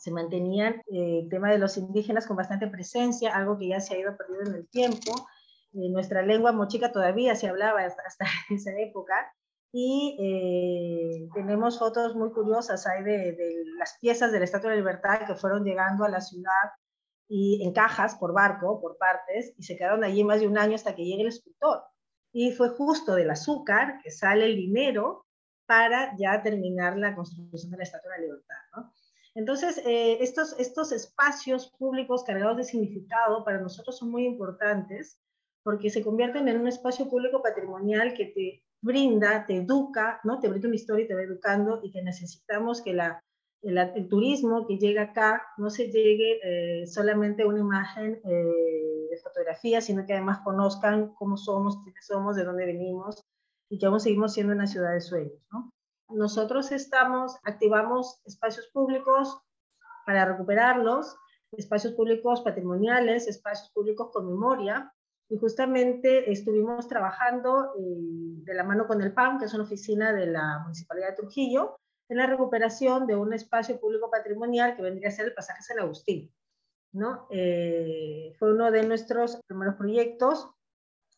se 0.00 0.10
mantenían 0.10 0.82
eh, 0.90 1.20
el 1.22 1.28
tema 1.28 1.50
de 1.50 1.58
los 1.58 1.76
indígenas 1.76 2.26
con 2.26 2.36
bastante 2.36 2.66
presencia, 2.68 3.36
algo 3.36 3.58
que 3.58 3.68
ya 3.68 3.80
se 3.80 3.94
ha 3.94 3.98
ido 3.98 4.16
perdiendo 4.16 4.50
en 4.50 4.56
el 4.56 4.68
tiempo. 4.68 5.28
Eh, 5.74 5.90
nuestra 5.90 6.22
lengua 6.22 6.52
mochica 6.52 6.90
todavía 6.90 7.36
se 7.36 7.48
hablaba 7.48 7.84
hasta, 7.84 8.02
hasta 8.06 8.24
esa 8.50 8.70
época. 8.78 9.32
Y 9.72 10.16
eh, 10.18 11.28
tenemos 11.34 11.78
fotos 11.78 12.16
muy 12.16 12.32
curiosas 12.32 12.86
hay 12.86 13.04
de, 13.04 13.36
las 13.78 13.98
piezas 14.00 14.32
de 14.32 14.38
la 14.38 14.44
Estatua 14.44 14.70
de 14.70 14.78
Libertad 14.78 15.26
que 15.26 15.36
fueron 15.36 15.64
llegando 15.64 16.04
a 16.04 16.08
la 16.08 16.20
ciudad 16.20 16.70
y 17.28 17.62
en 17.64 17.72
cajas 17.72 18.16
por 18.16 18.32
barco, 18.32 18.80
por 18.80 18.96
partes, 18.96 19.54
y 19.56 19.62
se 19.62 19.76
quedaron 19.76 20.02
allí 20.02 20.24
más 20.24 20.40
de 20.40 20.48
un 20.48 20.58
año 20.58 20.74
hasta 20.74 20.96
que 20.96 21.04
llegue 21.04 21.22
el 21.22 21.28
escultor. 21.28 21.84
Y 22.32 22.52
fue 22.52 22.70
justo 22.70 23.14
del 23.14 23.30
azúcar 23.30 24.00
que 24.02 24.10
sale 24.10 24.46
el 24.46 24.56
dinero 24.56 25.26
para 25.66 26.16
ya 26.16 26.42
terminar 26.42 26.96
la 26.96 27.14
construcción 27.14 27.70
de 27.70 27.76
la 27.76 27.84
Estatua 27.84 28.14
de 28.14 28.22
Libertad. 28.22 28.56
¿no? 28.74 28.92
Entonces, 29.34 29.78
eh, 29.86 30.18
estos, 30.20 30.58
estos 30.58 30.92
espacios 30.92 31.68
públicos 31.78 32.24
cargados 32.24 32.56
de 32.56 32.64
significado 32.64 33.44
para 33.44 33.60
nosotros 33.60 33.96
son 33.96 34.10
muy 34.10 34.24
importantes 34.24 35.20
porque 35.62 35.90
se 35.90 36.02
convierten 36.02 36.48
en 36.48 36.60
un 36.60 36.66
espacio 36.66 37.08
público 37.08 37.42
patrimonial 37.42 38.14
que 38.14 38.26
te 38.26 38.64
brinda, 38.82 39.46
te 39.46 39.56
educa, 39.56 40.20
¿no? 40.24 40.40
te 40.40 40.48
brinda 40.48 40.68
una 40.68 40.76
historia 40.76 41.04
y 41.04 41.08
te 41.08 41.14
va 41.14 41.22
educando 41.22 41.80
y 41.82 41.90
que 41.90 42.02
necesitamos 42.02 42.80
que 42.82 42.94
la, 42.94 43.22
el, 43.62 43.76
el 43.78 44.08
turismo 44.08 44.66
que 44.66 44.78
llega 44.78 45.02
acá 45.02 45.42
no 45.58 45.70
se 45.70 45.90
llegue 45.90 46.40
eh, 46.42 46.86
solamente 46.86 47.44
una 47.44 47.60
imagen 47.60 48.20
eh, 48.24 49.08
de 49.10 49.16
fotografía, 49.22 49.80
sino 49.80 50.06
que 50.06 50.14
además 50.14 50.40
conozcan 50.42 51.14
cómo 51.14 51.36
somos, 51.36 51.78
quiénes 51.84 52.06
somos, 52.06 52.36
de 52.36 52.44
dónde 52.44 52.66
venimos 52.66 53.22
y 53.68 53.78
que 53.78 53.86
aún 53.86 54.00
seguimos 54.00 54.32
siendo 54.32 54.54
una 54.54 54.66
ciudad 54.66 54.92
de 54.92 55.00
sueños. 55.00 55.40
¿no? 55.52 55.70
Nosotros 56.12 56.72
estamos, 56.72 57.36
activamos 57.44 58.20
espacios 58.24 58.68
públicos 58.68 59.40
para 60.06 60.24
recuperarlos, 60.24 61.16
espacios 61.52 61.94
públicos 61.94 62.42
patrimoniales, 62.42 63.26
espacios 63.26 63.70
públicos 63.72 64.10
con 64.12 64.26
memoria, 64.26 64.92
y 65.28 65.38
justamente 65.38 66.30
estuvimos 66.32 66.88
trabajando 66.88 67.72
eh, 67.78 67.82
de 68.44 68.54
la 68.54 68.64
mano 68.64 68.88
con 68.88 69.00
el 69.00 69.12
PAM, 69.12 69.38
que 69.38 69.44
es 69.44 69.54
una 69.54 69.62
oficina 69.62 70.12
de 70.12 70.26
la 70.26 70.58
Municipalidad 70.64 71.10
de 71.10 71.16
Trujillo, 71.16 71.78
en 72.08 72.16
la 72.16 72.26
recuperación 72.26 73.06
de 73.06 73.14
un 73.14 73.32
espacio 73.32 73.78
público 73.78 74.10
patrimonial 74.10 74.74
que 74.74 74.82
vendría 74.82 75.08
a 75.08 75.12
ser 75.12 75.26
el 75.26 75.34
pasaje 75.34 75.62
San 75.62 75.78
Agustín. 75.78 76.32
¿no? 76.92 77.28
Eh, 77.30 78.34
fue 78.40 78.52
uno 78.52 78.72
de 78.72 78.82
nuestros 78.82 79.40
primeros 79.46 79.76
proyectos. 79.76 80.50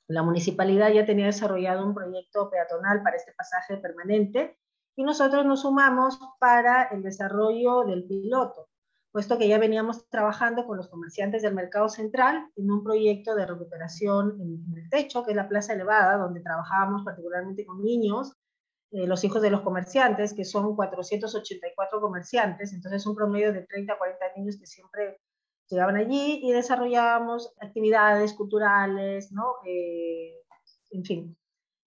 La 0.06 0.22
municipalidad 0.22 0.90
ya 0.90 1.06
tenía 1.06 1.26
desarrollado 1.26 1.86
un 1.86 1.94
proyecto 1.94 2.50
peatonal 2.50 3.02
para 3.02 3.16
este 3.16 3.32
pasaje 3.32 3.78
permanente 3.78 4.58
y 4.96 5.04
nosotros 5.04 5.44
nos 5.46 5.62
sumamos 5.62 6.18
para 6.38 6.84
el 6.84 7.02
desarrollo 7.02 7.84
del 7.84 8.04
piloto, 8.04 8.68
puesto 9.10 9.38
que 9.38 9.48
ya 9.48 9.58
veníamos 9.58 10.08
trabajando 10.08 10.66
con 10.66 10.76
los 10.76 10.88
comerciantes 10.88 11.42
del 11.42 11.54
mercado 11.54 11.88
central 11.88 12.50
en 12.56 12.70
un 12.70 12.82
proyecto 12.82 13.34
de 13.34 13.46
recuperación 13.46 14.38
en, 14.40 14.76
el 14.76 14.90
techo, 14.90 15.24
que 15.24 15.32
es 15.32 15.36
la 15.36 15.48
plaza 15.48 15.72
elevada, 15.72 16.16
donde 16.16 16.40
trabajábamos 16.40 17.04
particularmente 17.04 17.64
con 17.64 17.82
niños, 17.82 18.34
eh, 18.90 19.06
los 19.06 19.24
hijos 19.24 19.40
de 19.40 19.50
los 19.50 19.62
comerciantes, 19.62 20.34
que 20.34 20.44
son 20.44 20.76
484 20.76 22.00
comerciantes, 22.00 22.72
entonces 22.72 23.06
un 23.06 23.14
promedio 23.14 23.52
de 23.52 23.62
30 23.62 23.92
a 23.92 23.98
40 23.98 24.24
niños 24.36 24.58
que 24.58 24.66
siempre 24.66 25.20
llegaban 25.68 25.96
allí 25.96 26.40
y 26.42 26.52
desarrollábamos 26.52 27.54
actividades 27.60 28.34
culturales, 28.34 29.32
¿no? 29.32 29.54
Eh, 29.64 30.34
en 30.90 31.04
fin, 31.04 31.36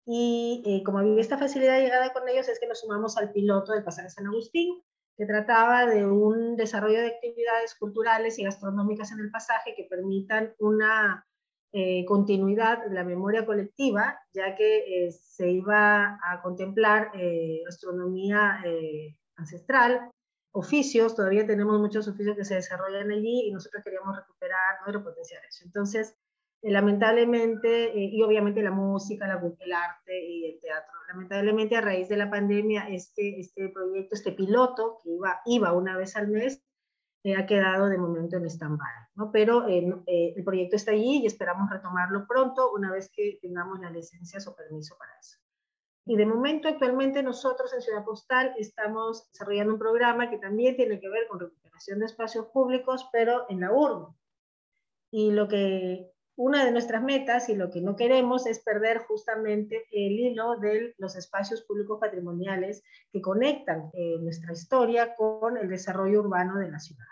y 0.05 0.63
eh, 0.65 0.83
como 0.83 0.99
había 0.99 1.21
esta 1.21 1.37
facilidad 1.37 1.75
de 1.75 1.83
llegada 1.83 2.13
con 2.13 2.27
ellos, 2.27 2.47
es 2.49 2.59
que 2.59 2.67
nos 2.67 2.81
sumamos 2.81 3.17
al 3.17 3.31
piloto 3.31 3.71
del 3.73 3.83
Pasaje 3.83 4.09
San 4.09 4.27
Agustín, 4.27 4.81
que 5.17 5.25
trataba 5.25 5.85
de 5.85 6.05
un 6.05 6.55
desarrollo 6.55 6.99
de 6.99 7.07
actividades 7.07 7.75
culturales 7.75 8.39
y 8.39 8.43
gastronómicas 8.43 9.11
en 9.11 9.19
el 9.19 9.31
pasaje 9.31 9.75
que 9.75 9.87
permitan 9.89 10.53
una 10.59 11.25
eh, 11.71 12.05
continuidad 12.05 12.85
de 12.85 12.93
la 12.93 13.03
memoria 13.03 13.45
colectiva, 13.45 14.19
ya 14.33 14.55
que 14.55 15.07
eh, 15.07 15.11
se 15.11 15.49
iba 15.49 16.19
a 16.23 16.41
contemplar 16.41 17.11
eh, 17.15 17.61
gastronomía 17.65 18.59
eh, 18.65 19.17
ancestral, 19.35 20.11
oficios, 20.51 21.15
todavía 21.15 21.47
tenemos 21.47 21.79
muchos 21.79 22.07
oficios 22.07 22.37
que 22.37 22.45
se 22.45 22.55
desarrollan 22.55 23.09
allí 23.09 23.47
y 23.47 23.51
nosotros 23.51 23.83
queríamos 23.83 24.15
recuperar, 24.15 24.81
¿no? 24.85 24.93
repotenciar 24.93 25.43
eso. 25.45 25.65
Entonces, 25.65 26.15
lamentablemente, 26.71 27.85
eh, 27.87 28.09
y 28.11 28.21
obviamente 28.23 28.61
la 28.61 28.71
música, 28.71 29.27
la, 29.27 29.41
el 29.59 29.73
arte 29.73 30.25
y 30.25 30.45
el 30.45 30.59
teatro, 30.59 30.93
lamentablemente 31.09 31.75
a 31.75 31.81
raíz 31.81 32.07
de 32.07 32.17
la 32.17 32.29
pandemia, 32.29 32.87
este, 32.89 33.39
este 33.39 33.69
proyecto, 33.69 34.15
este 34.15 34.31
piloto 34.31 34.99
que 35.03 35.09
iba, 35.11 35.41
iba 35.45 35.73
una 35.73 35.97
vez 35.97 36.15
al 36.15 36.29
mes, 36.29 36.63
eh, 37.23 37.35
ha 37.35 37.45
quedado 37.45 37.87
de 37.87 37.97
momento 37.97 38.37
en 38.37 38.45
stand-by, 38.45 39.09
¿no? 39.15 39.31
Pero 39.31 39.65
el 39.67 40.43
proyecto 40.43 40.75
está 40.75 40.91
allí 40.91 41.21
y 41.23 41.25
esperamos 41.25 41.69
retomarlo 41.69 42.25
pronto 42.27 42.71
una 42.73 42.91
vez 42.91 43.09
que 43.13 43.39
tengamos 43.41 43.79
las 43.79 43.91
licencias 43.91 44.47
o 44.47 44.55
permiso 44.55 44.95
para 44.97 45.11
eso. 45.19 45.37
Y 46.05 46.17
de 46.17 46.25
momento, 46.25 46.67
actualmente 46.67 47.23
nosotros 47.23 47.73
en 47.73 47.81
Ciudad 47.81 48.03
Postal 48.03 48.53
estamos 48.57 49.29
desarrollando 49.31 49.73
un 49.73 49.79
programa 49.79 50.29
que 50.29 50.37
también 50.37 50.75
tiene 50.75 50.99
que 50.99 51.09
ver 51.09 51.27
con 51.27 51.39
recuperación 51.39 51.99
de 51.99 52.07
espacios 52.07 52.47
públicos, 52.47 53.07
pero 53.11 53.45
en 53.49 53.61
la 53.61 53.71
urbe. 53.71 54.13
Y 55.11 55.31
lo 55.31 55.47
que 55.47 56.12
una 56.35 56.65
de 56.65 56.71
nuestras 56.71 57.03
metas 57.03 57.49
y 57.49 57.55
lo 57.55 57.69
que 57.69 57.81
no 57.81 57.95
queremos 57.95 58.47
es 58.47 58.59
perder 58.59 58.99
justamente 58.99 59.85
el 59.91 60.13
hilo 60.13 60.57
de 60.57 60.95
los 60.97 61.15
espacios 61.15 61.61
públicos 61.61 61.99
patrimoniales 61.99 62.83
que 63.11 63.21
conectan 63.21 63.91
eh, 63.93 64.17
nuestra 64.19 64.53
historia 64.53 65.15
con 65.15 65.57
el 65.57 65.69
desarrollo 65.69 66.21
urbano 66.21 66.57
de 66.57 66.71
la 66.71 66.79
ciudad. 66.79 67.05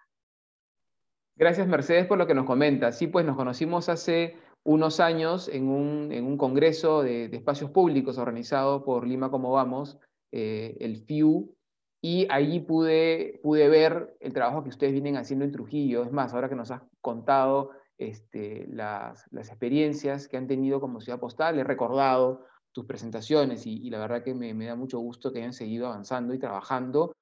Gracias 1.35 1.67
Mercedes 1.67 2.07
por 2.07 2.17
lo 2.17 2.27
que 2.27 2.33
nos 2.33 2.45
comenta. 2.45 2.91
Sí, 2.91 3.07
pues 3.07 3.25
nos 3.25 3.35
conocimos 3.35 3.89
hace 3.89 4.35
unos 4.63 4.99
años 4.99 5.47
en 5.47 5.69
un, 5.69 6.37
congreso 6.37 7.01
de, 7.01 7.25
espacios 7.25 7.71
públicos 7.71 8.17
organizado 8.17 8.83
por 8.83 9.07
Lima 9.07 9.31
Como 9.31 9.51
Vamos, 9.51 9.99
eh, 10.31 10.77
el 10.79 10.97
FIU, 10.97 11.55
y 12.01 12.27
allí 12.29 12.59
pude, 12.59 13.39
pude 13.43 13.69
ver 13.69 14.15
el 14.19 14.33
trabajo 14.33 14.63
que 14.63 14.69
ustedes 14.69 14.93
vienen 14.93 15.17
haciendo 15.17 15.45
en 15.45 15.51
Trujillo. 15.51 16.03
Es 16.03 16.11
más, 16.11 16.33
ahora 16.33 16.49
que 16.49 16.55
nos 16.55 16.71
has 16.71 16.81
contado 16.99 17.71
este, 18.01 18.65
las, 18.67 19.27
experiencias 19.31 20.27
que 20.27 20.35
han 20.35 20.47
tenido 20.47 20.81
como 20.81 21.01
ciudad 21.01 21.19
postal, 21.19 21.59
he 21.59 21.63
recordado 21.63 22.45
tus 22.71 22.85
presentaciones 22.85 23.67
y, 23.67 23.89
la 23.91 23.99
verdad 23.99 24.23
que 24.23 24.33
me, 24.33 24.65
da 24.65 24.75
mucho 24.75 24.97
gusto 24.99 25.31
que 25.31 25.39
hayan 25.39 25.53
seguido 25.53 25.85
avanzando 25.85 26.33
y 26.33 26.39
trabajando 26.39 27.13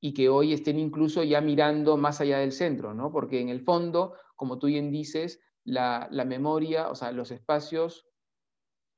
y 0.00 0.14
que 0.14 0.28
hoy 0.28 0.52
estén 0.52 0.78
incluso 0.78 1.24
ya 1.24 1.40
mirando 1.40 1.96
más 1.96 2.20
allá 2.20 2.38
del 2.38 2.52
centro, 2.52 2.94
¿no? 2.94 3.10
Porque 3.10 3.40
en 3.40 3.48
el 3.48 3.62
fondo, 3.62 4.14
como 4.36 4.60
tú 4.60 4.68
bien 4.68 4.92
dices, 4.92 5.40
la, 5.64 6.08
memoria, 6.24 6.88
o 6.88 6.94
sea, 6.94 7.10
los 7.10 7.32
espacios 7.32 8.06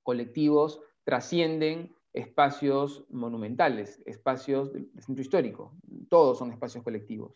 colectivos 0.02 0.80
trascienden 1.04 1.96
espacios 2.12 3.06
monumentales, 3.08 4.02
espacios 4.04 4.74
del 4.74 4.90
centro 4.98 5.22
histórico. 5.22 5.72
Todos 6.10 6.38
son 6.38 6.52
espacios 6.52 6.84
colectivos. 6.84 7.32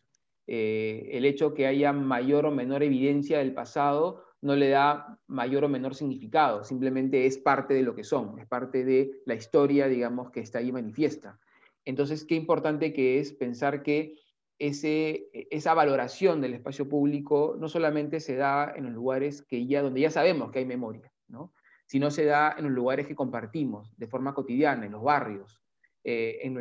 Eh, 0.46 1.10
el 1.12 1.24
hecho 1.24 1.54
que 1.54 1.66
haya 1.66 1.92
mayor 1.92 2.46
o 2.46 2.50
menor 2.50 2.82
evidencia 2.82 3.38
del 3.38 3.54
pasado 3.54 4.24
no 4.42 4.56
le 4.56 4.68
da 4.68 5.18
mayor 5.26 5.64
o 5.64 5.68
menor 5.68 5.94
significado, 5.94 6.64
simplemente 6.64 7.24
es 7.24 7.38
parte 7.38 7.72
de 7.72 7.82
lo 7.82 7.94
que 7.94 8.04
son, 8.04 8.38
es 8.38 8.46
parte 8.46 8.84
de 8.84 9.22
la 9.24 9.34
historia, 9.34 9.88
digamos, 9.88 10.30
que 10.30 10.40
está 10.40 10.58
ahí 10.58 10.70
manifiesta. 10.70 11.38
Entonces, 11.86 12.24
qué 12.24 12.34
importante 12.34 12.92
que 12.92 13.20
es 13.20 13.32
pensar 13.32 13.82
que 13.82 14.16
ese, 14.58 15.30
esa 15.50 15.72
valoración 15.74 16.40
del 16.40 16.54
espacio 16.54 16.88
público 16.88 17.56
no 17.58 17.68
solamente 17.68 18.20
se 18.20 18.36
da 18.36 18.72
en 18.76 18.84
los 18.84 18.92
lugares 18.92 19.42
que 19.42 19.66
ya, 19.66 19.82
donde 19.82 20.00
ya 20.00 20.10
sabemos 20.10 20.50
que 20.50 20.60
hay 20.60 20.66
memoria, 20.66 21.10
¿no? 21.28 21.52
sino 21.86 22.10
se 22.10 22.24
da 22.24 22.54
en 22.56 22.64
los 22.64 22.72
lugares 22.72 23.06
que 23.06 23.14
compartimos 23.14 23.96
de 23.96 24.06
forma 24.06 24.34
cotidiana, 24.34 24.86
en 24.86 24.92
los 24.92 25.02
barrios, 25.02 25.62
eh, 26.02 26.38
en, 26.42 26.54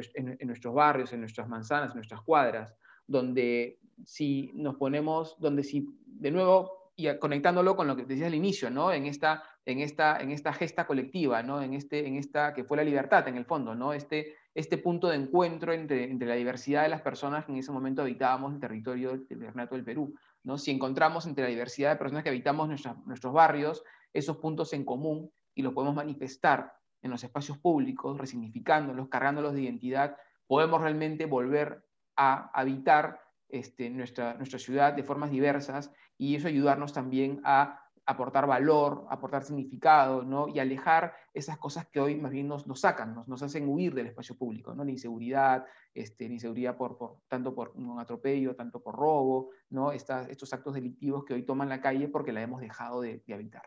nuestros 0.48 0.74
barrios, 0.74 1.14
en 1.14 1.22
nuestras 1.22 1.48
manzanas, 1.48 1.92
en 1.92 1.98
nuestras 1.98 2.22
cuadras, 2.22 2.76
donde 3.08 3.80
si 4.06 4.52
nos 4.54 4.76
ponemos, 4.76 5.36
donde 5.40 5.64
si, 5.64 5.88
de 6.06 6.32
nuevo, 6.32 6.92
y 6.96 7.08
conectándolo 7.18 7.76
con 7.76 7.88
lo 7.88 7.96
que 7.96 8.06
decías 8.06 8.28
al 8.28 8.36
inicio, 8.36 8.70
¿no? 8.70 8.92
En 8.92 9.06
esta, 9.06 9.44
en 9.66 9.80
esta, 9.80 10.18
en 10.18 10.32
esta 10.32 10.54
gesta 10.54 10.86
colectiva, 10.86 11.42
¿no? 11.42 11.62
En, 11.62 11.74
este, 11.74 12.08
en 12.08 12.18
esta, 12.18 12.54
que 12.54 12.64
fue 12.64 12.78
la 12.78 12.84
libertad 12.84 13.28
en 13.28 13.38
el 13.38 13.46
fondo, 13.46 13.74
¿no? 13.74 13.94
Este, 13.94 14.36
este 14.56 14.78
punto 14.78 15.08
de 15.08 15.16
encuentro 15.16 15.74
entre, 15.74 16.04
entre 16.04 16.28
la 16.28 16.36
diversidad 16.36 16.84
de 16.84 16.90
las 16.90 17.02
personas 17.02 17.46
que 17.46 17.52
en 17.52 17.58
ese 17.58 17.72
momento 17.72 18.04
habitábamos 18.04 18.54
el 18.54 18.60
territorio 18.60 19.12
del 19.12 19.38
Virreinato 19.38 19.76
del 19.76 19.84
Perú. 19.84 20.14
¿no? 20.44 20.58
Si 20.58 20.72
encontramos 20.72 21.26
entre 21.26 21.46
la 21.46 21.50
diversidad 21.50 21.92
de 21.92 21.96
personas 21.96 22.24
que 22.24 22.30
habitamos 22.30 22.68
nuestros 22.68 23.34
barrios 23.34 23.84
esos 24.14 24.38
puntos 24.38 24.74
en 24.74 24.86
común 24.86 25.32
y 25.56 25.64
los 25.64 25.74
podemos 25.74 25.96
manifestar 25.96 26.74
en 27.02 27.12
los 27.12 27.24
espacios 27.24 27.58
públicos, 27.58 28.18
resignificándolos, 28.18 29.10
cargándolos 29.10 29.54
de 29.54 29.64
identidad, 29.64 30.16
podemos 30.48 30.82
realmente 30.82 31.26
volver 31.26 31.84
a 32.16 32.50
habitar 32.54 33.20
este, 33.50 33.90
nuestra, 33.90 34.34
nuestra 34.36 34.60
ciudad 34.60 34.94
de 34.94 35.04
formas 35.04 35.32
diversas 35.32 35.92
y 36.18 36.36
eso 36.36 36.48
ayudarnos 36.48 36.94
también 36.94 37.42
a 37.44 37.80
aportar 38.06 38.48
valor, 38.48 39.06
aportar 39.10 39.44
significado, 39.44 40.24
¿no? 40.24 40.48
Y 40.48 40.60
alejar 40.60 41.14
esas 41.34 41.58
cosas 41.58 41.88
que 41.88 42.00
hoy 42.00 42.16
más 42.16 42.32
bien 42.32 42.48
nos, 42.48 42.68
nos 42.68 42.82
sacan, 42.82 43.16
nos, 43.16 43.28
nos, 43.28 43.42
hacen 43.42 43.70
huir 43.70 43.94
del 43.94 44.08
espacio 44.08 44.36
público, 44.38 44.74
¿no? 44.74 44.84
La 44.84 44.92
inseguridad, 44.92 45.66
este, 45.94 46.28
la 46.28 46.34
inseguridad 46.34 46.76
por, 46.76 46.98
por, 46.98 47.20
tanto 47.28 47.56
por 47.56 47.72
un 47.76 48.00
atropello, 48.00 48.56
tanto 48.56 48.82
por 48.82 48.96
robo, 48.96 49.52
¿no? 49.70 49.92
estos 49.92 50.52
actos 50.54 50.74
delictivos 50.74 51.24
que 51.24 51.34
hoy 51.34 51.44
toman 51.44 51.70
la 51.70 51.80
calle 51.80 52.08
porque 52.08 52.34
la 52.34 52.42
hemos 52.42 52.60
dejado 52.60 53.02
de, 53.02 53.24
de 53.26 53.34
habitar. 53.34 53.64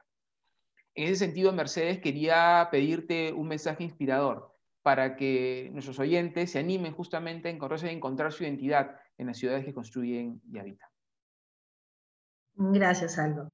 En 0.94 1.04
ese 1.04 1.16
sentido, 1.16 1.52
Mercedes, 1.52 2.00
quería 2.00 2.68
pedirte 2.70 3.32
un 3.32 3.48
mensaje 3.48 3.84
inspirador 3.84 4.55
para 4.86 5.16
que 5.16 5.68
nuestros 5.72 5.98
oyentes 5.98 6.52
se 6.52 6.60
animen 6.60 6.92
justamente 6.92 7.48
a 7.48 7.50
encontrarse, 7.50 7.88
a 7.88 7.90
encontrar 7.90 8.30
su 8.30 8.44
identidad 8.44 8.94
en 9.18 9.26
las 9.26 9.36
ciudades 9.36 9.64
que 9.64 9.74
construyen 9.74 10.40
y 10.48 10.60
habitan. 10.60 10.88
Gracias, 12.54 13.18
Aldo. 13.18 13.50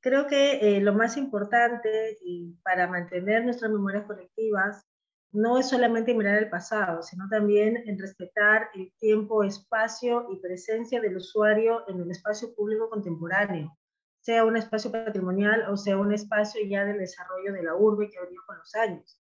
Creo 0.00 0.26
que 0.26 0.54
eh, 0.54 0.80
lo 0.80 0.92
más 0.92 1.16
importante 1.18 2.18
para 2.64 2.88
mantener 2.88 3.44
nuestras 3.44 3.70
memorias 3.70 4.06
colectivas 4.06 4.84
no 5.30 5.56
es 5.56 5.68
solamente 5.68 6.12
mirar 6.12 6.36
el 6.36 6.50
pasado, 6.50 7.00
sino 7.00 7.28
también 7.28 7.76
en 7.86 7.96
respetar 7.96 8.68
el 8.74 8.92
tiempo, 8.98 9.44
espacio 9.44 10.26
y 10.32 10.40
presencia 10.40 11.00
del 11.00 11.18
usuario 11.18 11.88
en 11.88 12.00
el 12.00 12.10
espacio 12.10 12.52
público 12.56 12.90
contemporáneo, 12.90 13.72
sea 14.20 14.44
un 14.44 14.56
espacio 14.56 14.90
patrimonial 14.90 15.70
o 15.70 15.76
sea 15.76 15.96
un 15.96 16.12
espacio 16.12 16.60
ya 16.66 16.84
del 16.84 16.98
desarrollo 16.98 17.52
de 17.52 17.62
la 17.62 17.76
urbe 17.76 18.10
que 18.10 18.18
ha 18.18 18.22
venido 18.22 18.42
con 18.48 18.58
los 18.58 18.74
años. 18.74 19.20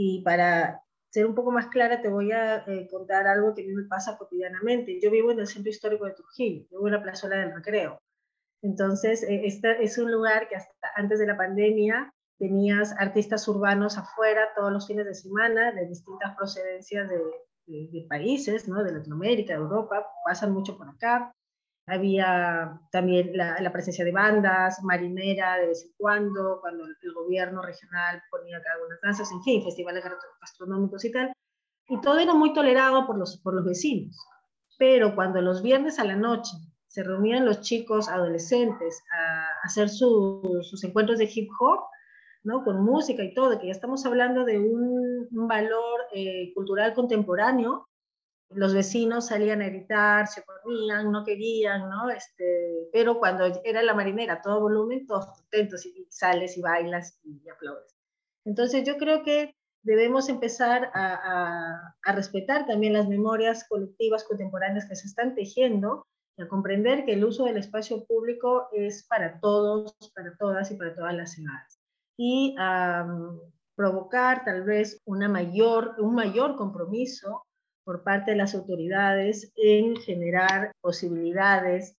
Y 0.00 0.22
para 0.22 0.80
ser 1.10 1.26
un 1.26 1.34
poco 1.34 1.50
más 1.50 1.66
clara, 1.66 2.00
te 2.00 2.08
voy 2.08 2.30
a 2.30 2.58
eh, 2.68 2.86
contar 2.88 3.26
algo 3.26 3.52
que 3.52 3.64
a 3.64 3.66
mí 3.66 3.74
me 3.74 3.88
pasa 3.88 4.16
cotidianamente. 4.16 5.00
Yo 5.02 5.10
vivo 5.10 5.32
en 5.32 5.40
el 5.40 5.48
centro 5.48 5.70
histórico 5.70 6.04
de 6.04 6.12
Trujillo, 6.12 6.66
vivo 6.70 6.86
en 6.86 6.92
la 6.92 7.02
plazuela 7.02 7.36
del 7.36 7.52
recreo. 7.52 7.98
Entonces, 8.62 9.24
eh, 9.24 9.40
este 9.42 9.82
es 9.82 9.98
un 9.98 10.12
lugar 10.12 10.46
que 10.48 10.54
hasta 10.54 10.88
antes 10.94 11.18
de 11.18 11.26
la 11.26 11.36
pandemia 11.36 12.14
tenías 12.38 12.94
artistas 12.96 13.48
urbanos 13.48 13.98
afuera 13.98 14.50
todos 14.54 14.70
los 14.70 14.86
fines 14.86 15.04
de 15.04 15.14
semana 15.14 15.72
de 15.72 15.88
distintas 15.88 16.36
procedencias 16.36 17.08
de, 17.08 18.06
países, 18.08 18.68
¿no? 18.68 18.84
de 18.84 18.92
Latinoamérica, 18.92 19.54
de 19.54 19.58
Europa, 19.58 20.06
pasan 20.24 20.52
mucho 20.52 20.78
por 20.78 20.88
acá. 20.88 21.32
Había 21.88 22.80
también 22.92 23.30
la, 23.34 23.72
presencia 23.72 24.04
de 24.04 24.12
bandas, 24.12 24.82
marinera 24.82 25.56
de 25.56 25.68
vez 25.68 25.84
en 25.84 25.92
cuando, 25.96 26.58
cuando 26.60 26.84
el, 26.84 27.12
gobierno 27.14 27.62
regional 27.62 28.22
ponía 28.30 28.58
acá 28.58 28.70
algunas 28.74 29.00
danzas, 29.02 29.32
en 29.32 29.42
fin, 29.42 29.64
festivales 29.64 30.04
gastronómicos 30.40 31.04
y 31.04 31.12
tal. 31.12 31.32
Y 31.88 32.00
todo 32.00 32.18
era 32.18 32.34
muy 32.34 32.52
tolerado 32.52 33.06
por 33.06 33.18
los, 33.18 33.38
por 33.38 33.54
los 33.54 33.64
vecinos. 33.64 34.16
Pero 34.78 35.14
cuando 35.14 35.40
los 35.40 35.62
viernes 35.62 35.98
a 35.98 36.04
la 36.04 36.16
noche 36.16 36.52
se 36.88 37.02
reunían 37.02 37.44
los 37.44 37.60
chicos 37.60 38.08
adolescentes 38.08 39.02
a 39.12 39.46
hacer 39.62 39.88
sus 39.88 40.84
encuentros 40.84 41.18
de 41.18 41.30
hip 41.32 41.48
hop, 41.58 41.80
¿no? 42.44 42.64
con 42.64 42.84
música 42.84 43.22
y 43.22 43.34
todo, 43.34 43.58
que 43.58 43.66
ya 43.66 43.72
estamos 43.72 44.04
hablando 44.06 44.44
de 44.44 44.58
un, 44.58 45.28
valor 45.30 46.00
eh, 46.12 46.52
cultural 46.54 46.94
contemporáneo, 46.94 47.87
los 48.50 48.74
vecinos 48.74 49.26
salían 49.26 49.62
a 49.62 49.68
gritar, 49.68 50.26
se 50.26 50.42
corrían, 50.42 51.12
no 51.12 51.24
querían, 51.24 51.88
¿no? 51.88 52.10
Este, 52.10 52.88
pero 52.92 53.18
cuando 53.18 53.44
era 53.64 53.82
la 53.82 53.94
marinera, 53.94 54.40
todo 54.40 54.60
volumen, 54.60 55.06
todos 55.06 55.26
contentos 55.26 55.84
y 55.86 56.06
sales 56.10 56.56
y 56.56 56.62
bailas 56.62 57.18
y 57.24 57.48
aplaudes. 57.48 57.94
Entonces 58.44 58.84
yo 58.84 58.96
creo 58.96 59.22
que 59.22 59.54
debemos 59.82 60.28
empezar 60.28 60.90
a, 60.94 61.94
a 62.02 62.12
respetar 62.12 62.66
también 62.66 62.94
las 62.94 63.08
memorias 63.08 63.66
colectivas 63.68 64.24
contemporáneas 64.24 64.88
que 64.88 64.96
se 64.96 65.06
están 65.06 65.34
tejiendo 65.34 66.06
a 66.38 66.48
comprender 66.48 67.04
que 67.04 67.14
el 67.14 67.24
uso 67.24 67.44
del 67.44 67.56
espacio 67.56 68.04
público 68.04 68.68
es 68.72 69.04
para 69.06 69.40
todos, 69.40 69.94
para 70.14 70.36
todas 70.36 70.70
y 70.70 70.76
para 70.76 70.94
todas 70.94 71.14
las 71.14 71.32
ciudades. 71.32 71.80
Y 72.16 72.54
provocar 73.76 74.44
tal 74.44 74.64
vez 74.64 75.00
una 75.04 75.28
mayor, 75.28 75.94
un 75.98 76.14
mayor 76.14 76.56
compromiso 76.56 77.44
por 77.88 78.02
parte 78.02 78.32
de 78.32 78.36
las 78.36 78.54
autoridades 78.54 79.50
en 79.56 79.96
generar 79.96 80.72
posibilidades 80.82 81.96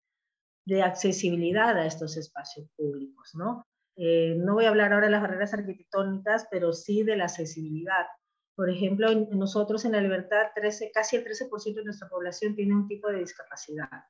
de 0.68 0.84
accesibilidad 0.84 1.76
a 1.76 1.88
estos 1.88 2.16
espacios 2.16 2.68
públicos, 2.78 3.32
¿no? 3.34 3.66
Eh, 3.96 4.36
no 4.38 4.54
voy 4.54 4.66
a 4.66 4.70
hablar 4.70 4.94
ahora 4.94 5.08
de 5.08 5.12
las 5.14 5.24
barreras 5.24 5.56
arquitectónicas, 5.56 6.48
pero 6.52 6.74
sí 6.74 7.02
de 7.02 7.18
la 7.18 7.24
accesibilidad, 7.24 8.06
Por 8.56 8.70
ejemplo, 8.70 9.08
nosotros 9.32 9.84
en 9.84 9.94
La 9.94 10.02
Libertad, 10.02 10.52
13, 10.54 10.92
casi 10.94 11.16
el 11.16 11.26
13% 11.26 11.74
de 11.74 11.86
nuestra 11.86 12.08
población 12.08 12.56
tiene 12.56 12.76
un 12.76 12.88
tipo 12.88 13.10
de 13.10 13.22
discapacidad, 13.22 14.04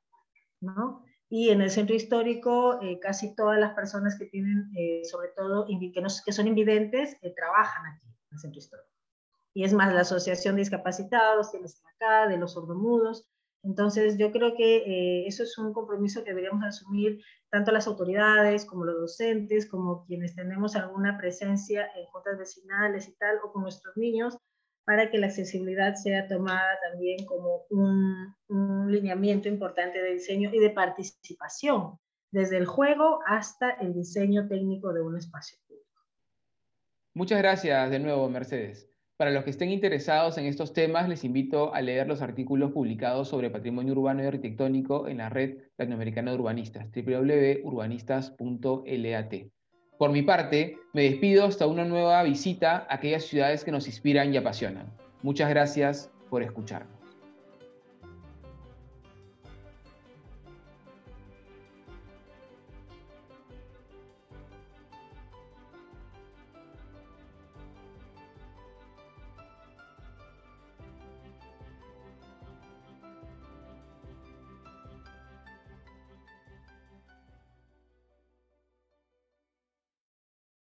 ¿no? 0.60 1.02
Y 1.30 1.48
en 1.48 1.62
el 1.62 1.70
centro 1.70 1.96
histórico, 1.96 2.78
eh, 2.82 3.00
casi 3.00 3.34
todas 3.34 3.58
las 3.58 3.72
personas 3.72 4.18
que 4.18 4.26
tienen, 4.26 4.70
eh, 4.76 5.00
sobre 5.04 5.28
todo, 5.28 5.64
que, 5.64 5.92
que 5.92 6.32
son 6.32 6.46
invidentes, 6.46 7.16
eh, 7.22 7.32
trabajan 7.34 7.86
aquí, 7.86 8.06
en 8.06 8.32
el 8.32 8.38
centro 8.38 8.58
histórico. 8.58 8.99
Y 9.54 9.64
es 9.64 9.72
más, 9.72 9.92
la 9.92 10.02
Asociación 10.02 10.54
de 10.54 10.60
Discapacitados 10.60 11.50
tiene 11.50 11.66
acá, 11.96 12.28
de 12.28 12.36
los 12.36 12.52
sordomudos. 12.52 13.26
Entonces, 13.62 14.16
yo 14.16 14.32
creo 14.32 14.54
que 14.56 15.26
eso 15.26 15.42
es 15.42 15.58
un 15.58 15.72
compromiso 15.72 16.24
que 16.24 16.30
deberíamos 16.30 16.64
asumir 16.64 17.20
tanto 17.50 17.72
las 17.72 17.86
autoridades 17.86 18.64
como 18.64 18.84
los 18.84 19.00
docentes, 19.00 19.68
como 19.68 20.06
quienes 20.06 20.34
tenemos 20.34 20.76
alguna 20.76 21.18
presencia 21.18 21.90
en 21.96 22.06
juntas 22.06 22.38
vecinales 22.38 23.08
y 23.08 23.16
tal, 23.16 23.38
o 23.44 23.52
con 23.52 23.62
nuestros 23.62 23.96
niños, 23.96 24.38
para 24.84 25.10
que 25.10 25.18
la 25.18 25.26
accesibilidad 25.26 25.94
sea 25.94 26.26
tomada 26.26 26.78
también 26.90 27.26
como 27.26 27.66
un, 27.70 28.34
un 28.48 28.90
lineamiento 28.90 29.48
importante 29.48 30.00
de 30.00 30.14
diseño 30.14 30.50
y 30.52 30.58
de 30.58 30.70
participación, 30.70 31.98
desde 32.32 32.56
el 32.56 32.66
juego 32.66 33.20
hasta 33.26 33.70
el 33.72 33.92
diseño 33.92 34.48
técnico 34.48 34.92
de 34.92 35.02
un 35.02 35.18
espacio 35.18 35.58
público. 35.66 35.86
Muchas 37.14 37.38
gracias 37.38 37.90
de 37.90 37.98
nuevo, 37.98 38.28
Mercedes. 38.28 38.89
Para 39.20 39.32
los 39.32 39.44
que 39.44 39.50
estén 39.50 39.70
interesados 39.70 40.38
en 40.38 40.46
estos 40.46 40.72
temas, 40.72 41.06
les 41.06 41.24
invito 41.24 41.74
a 41.74 41.82
leer 41.82 42.08
los 42.08 42.22
artículos 42.22 42.72
publicados 42.72 43.28
sobre 43.28 43.50
patrimonio 43.50 43.92
urbano 43.92 44.22
y 44.22 44.26
arquitectónico 44.26 45.08
en 45.08 45.18
la 45.18 45.28
red 45.28 45.58
latinoamericana 45.76 46.30
de 46.30 46.38
urbanistas, 46.38 46.86
www.urbanistas.lat. 46.90 49.34
Por 49.98 50.10
mi 50.10 50.22
parte, 50.22 50.78
me 50.94 51.02
despido 51.02 51.44
hasta 51.44 51.66
una 51.66 51.84
nueva 51.84 52.22
visita 52.22 52.86
a 52.88 52.94
aquellas 52.94 53.24
ciudades 53.24 53.62
que 53.62 53.72
nos 53.72 53.86
inspiran 53.88 54.32
y 54.32 54.38
apasionan. 54.38 54.86
Muchas 55.22 55.50
gracias 55.50 56.10
por 56.30 56.42
escucharnos. 56.42 56.99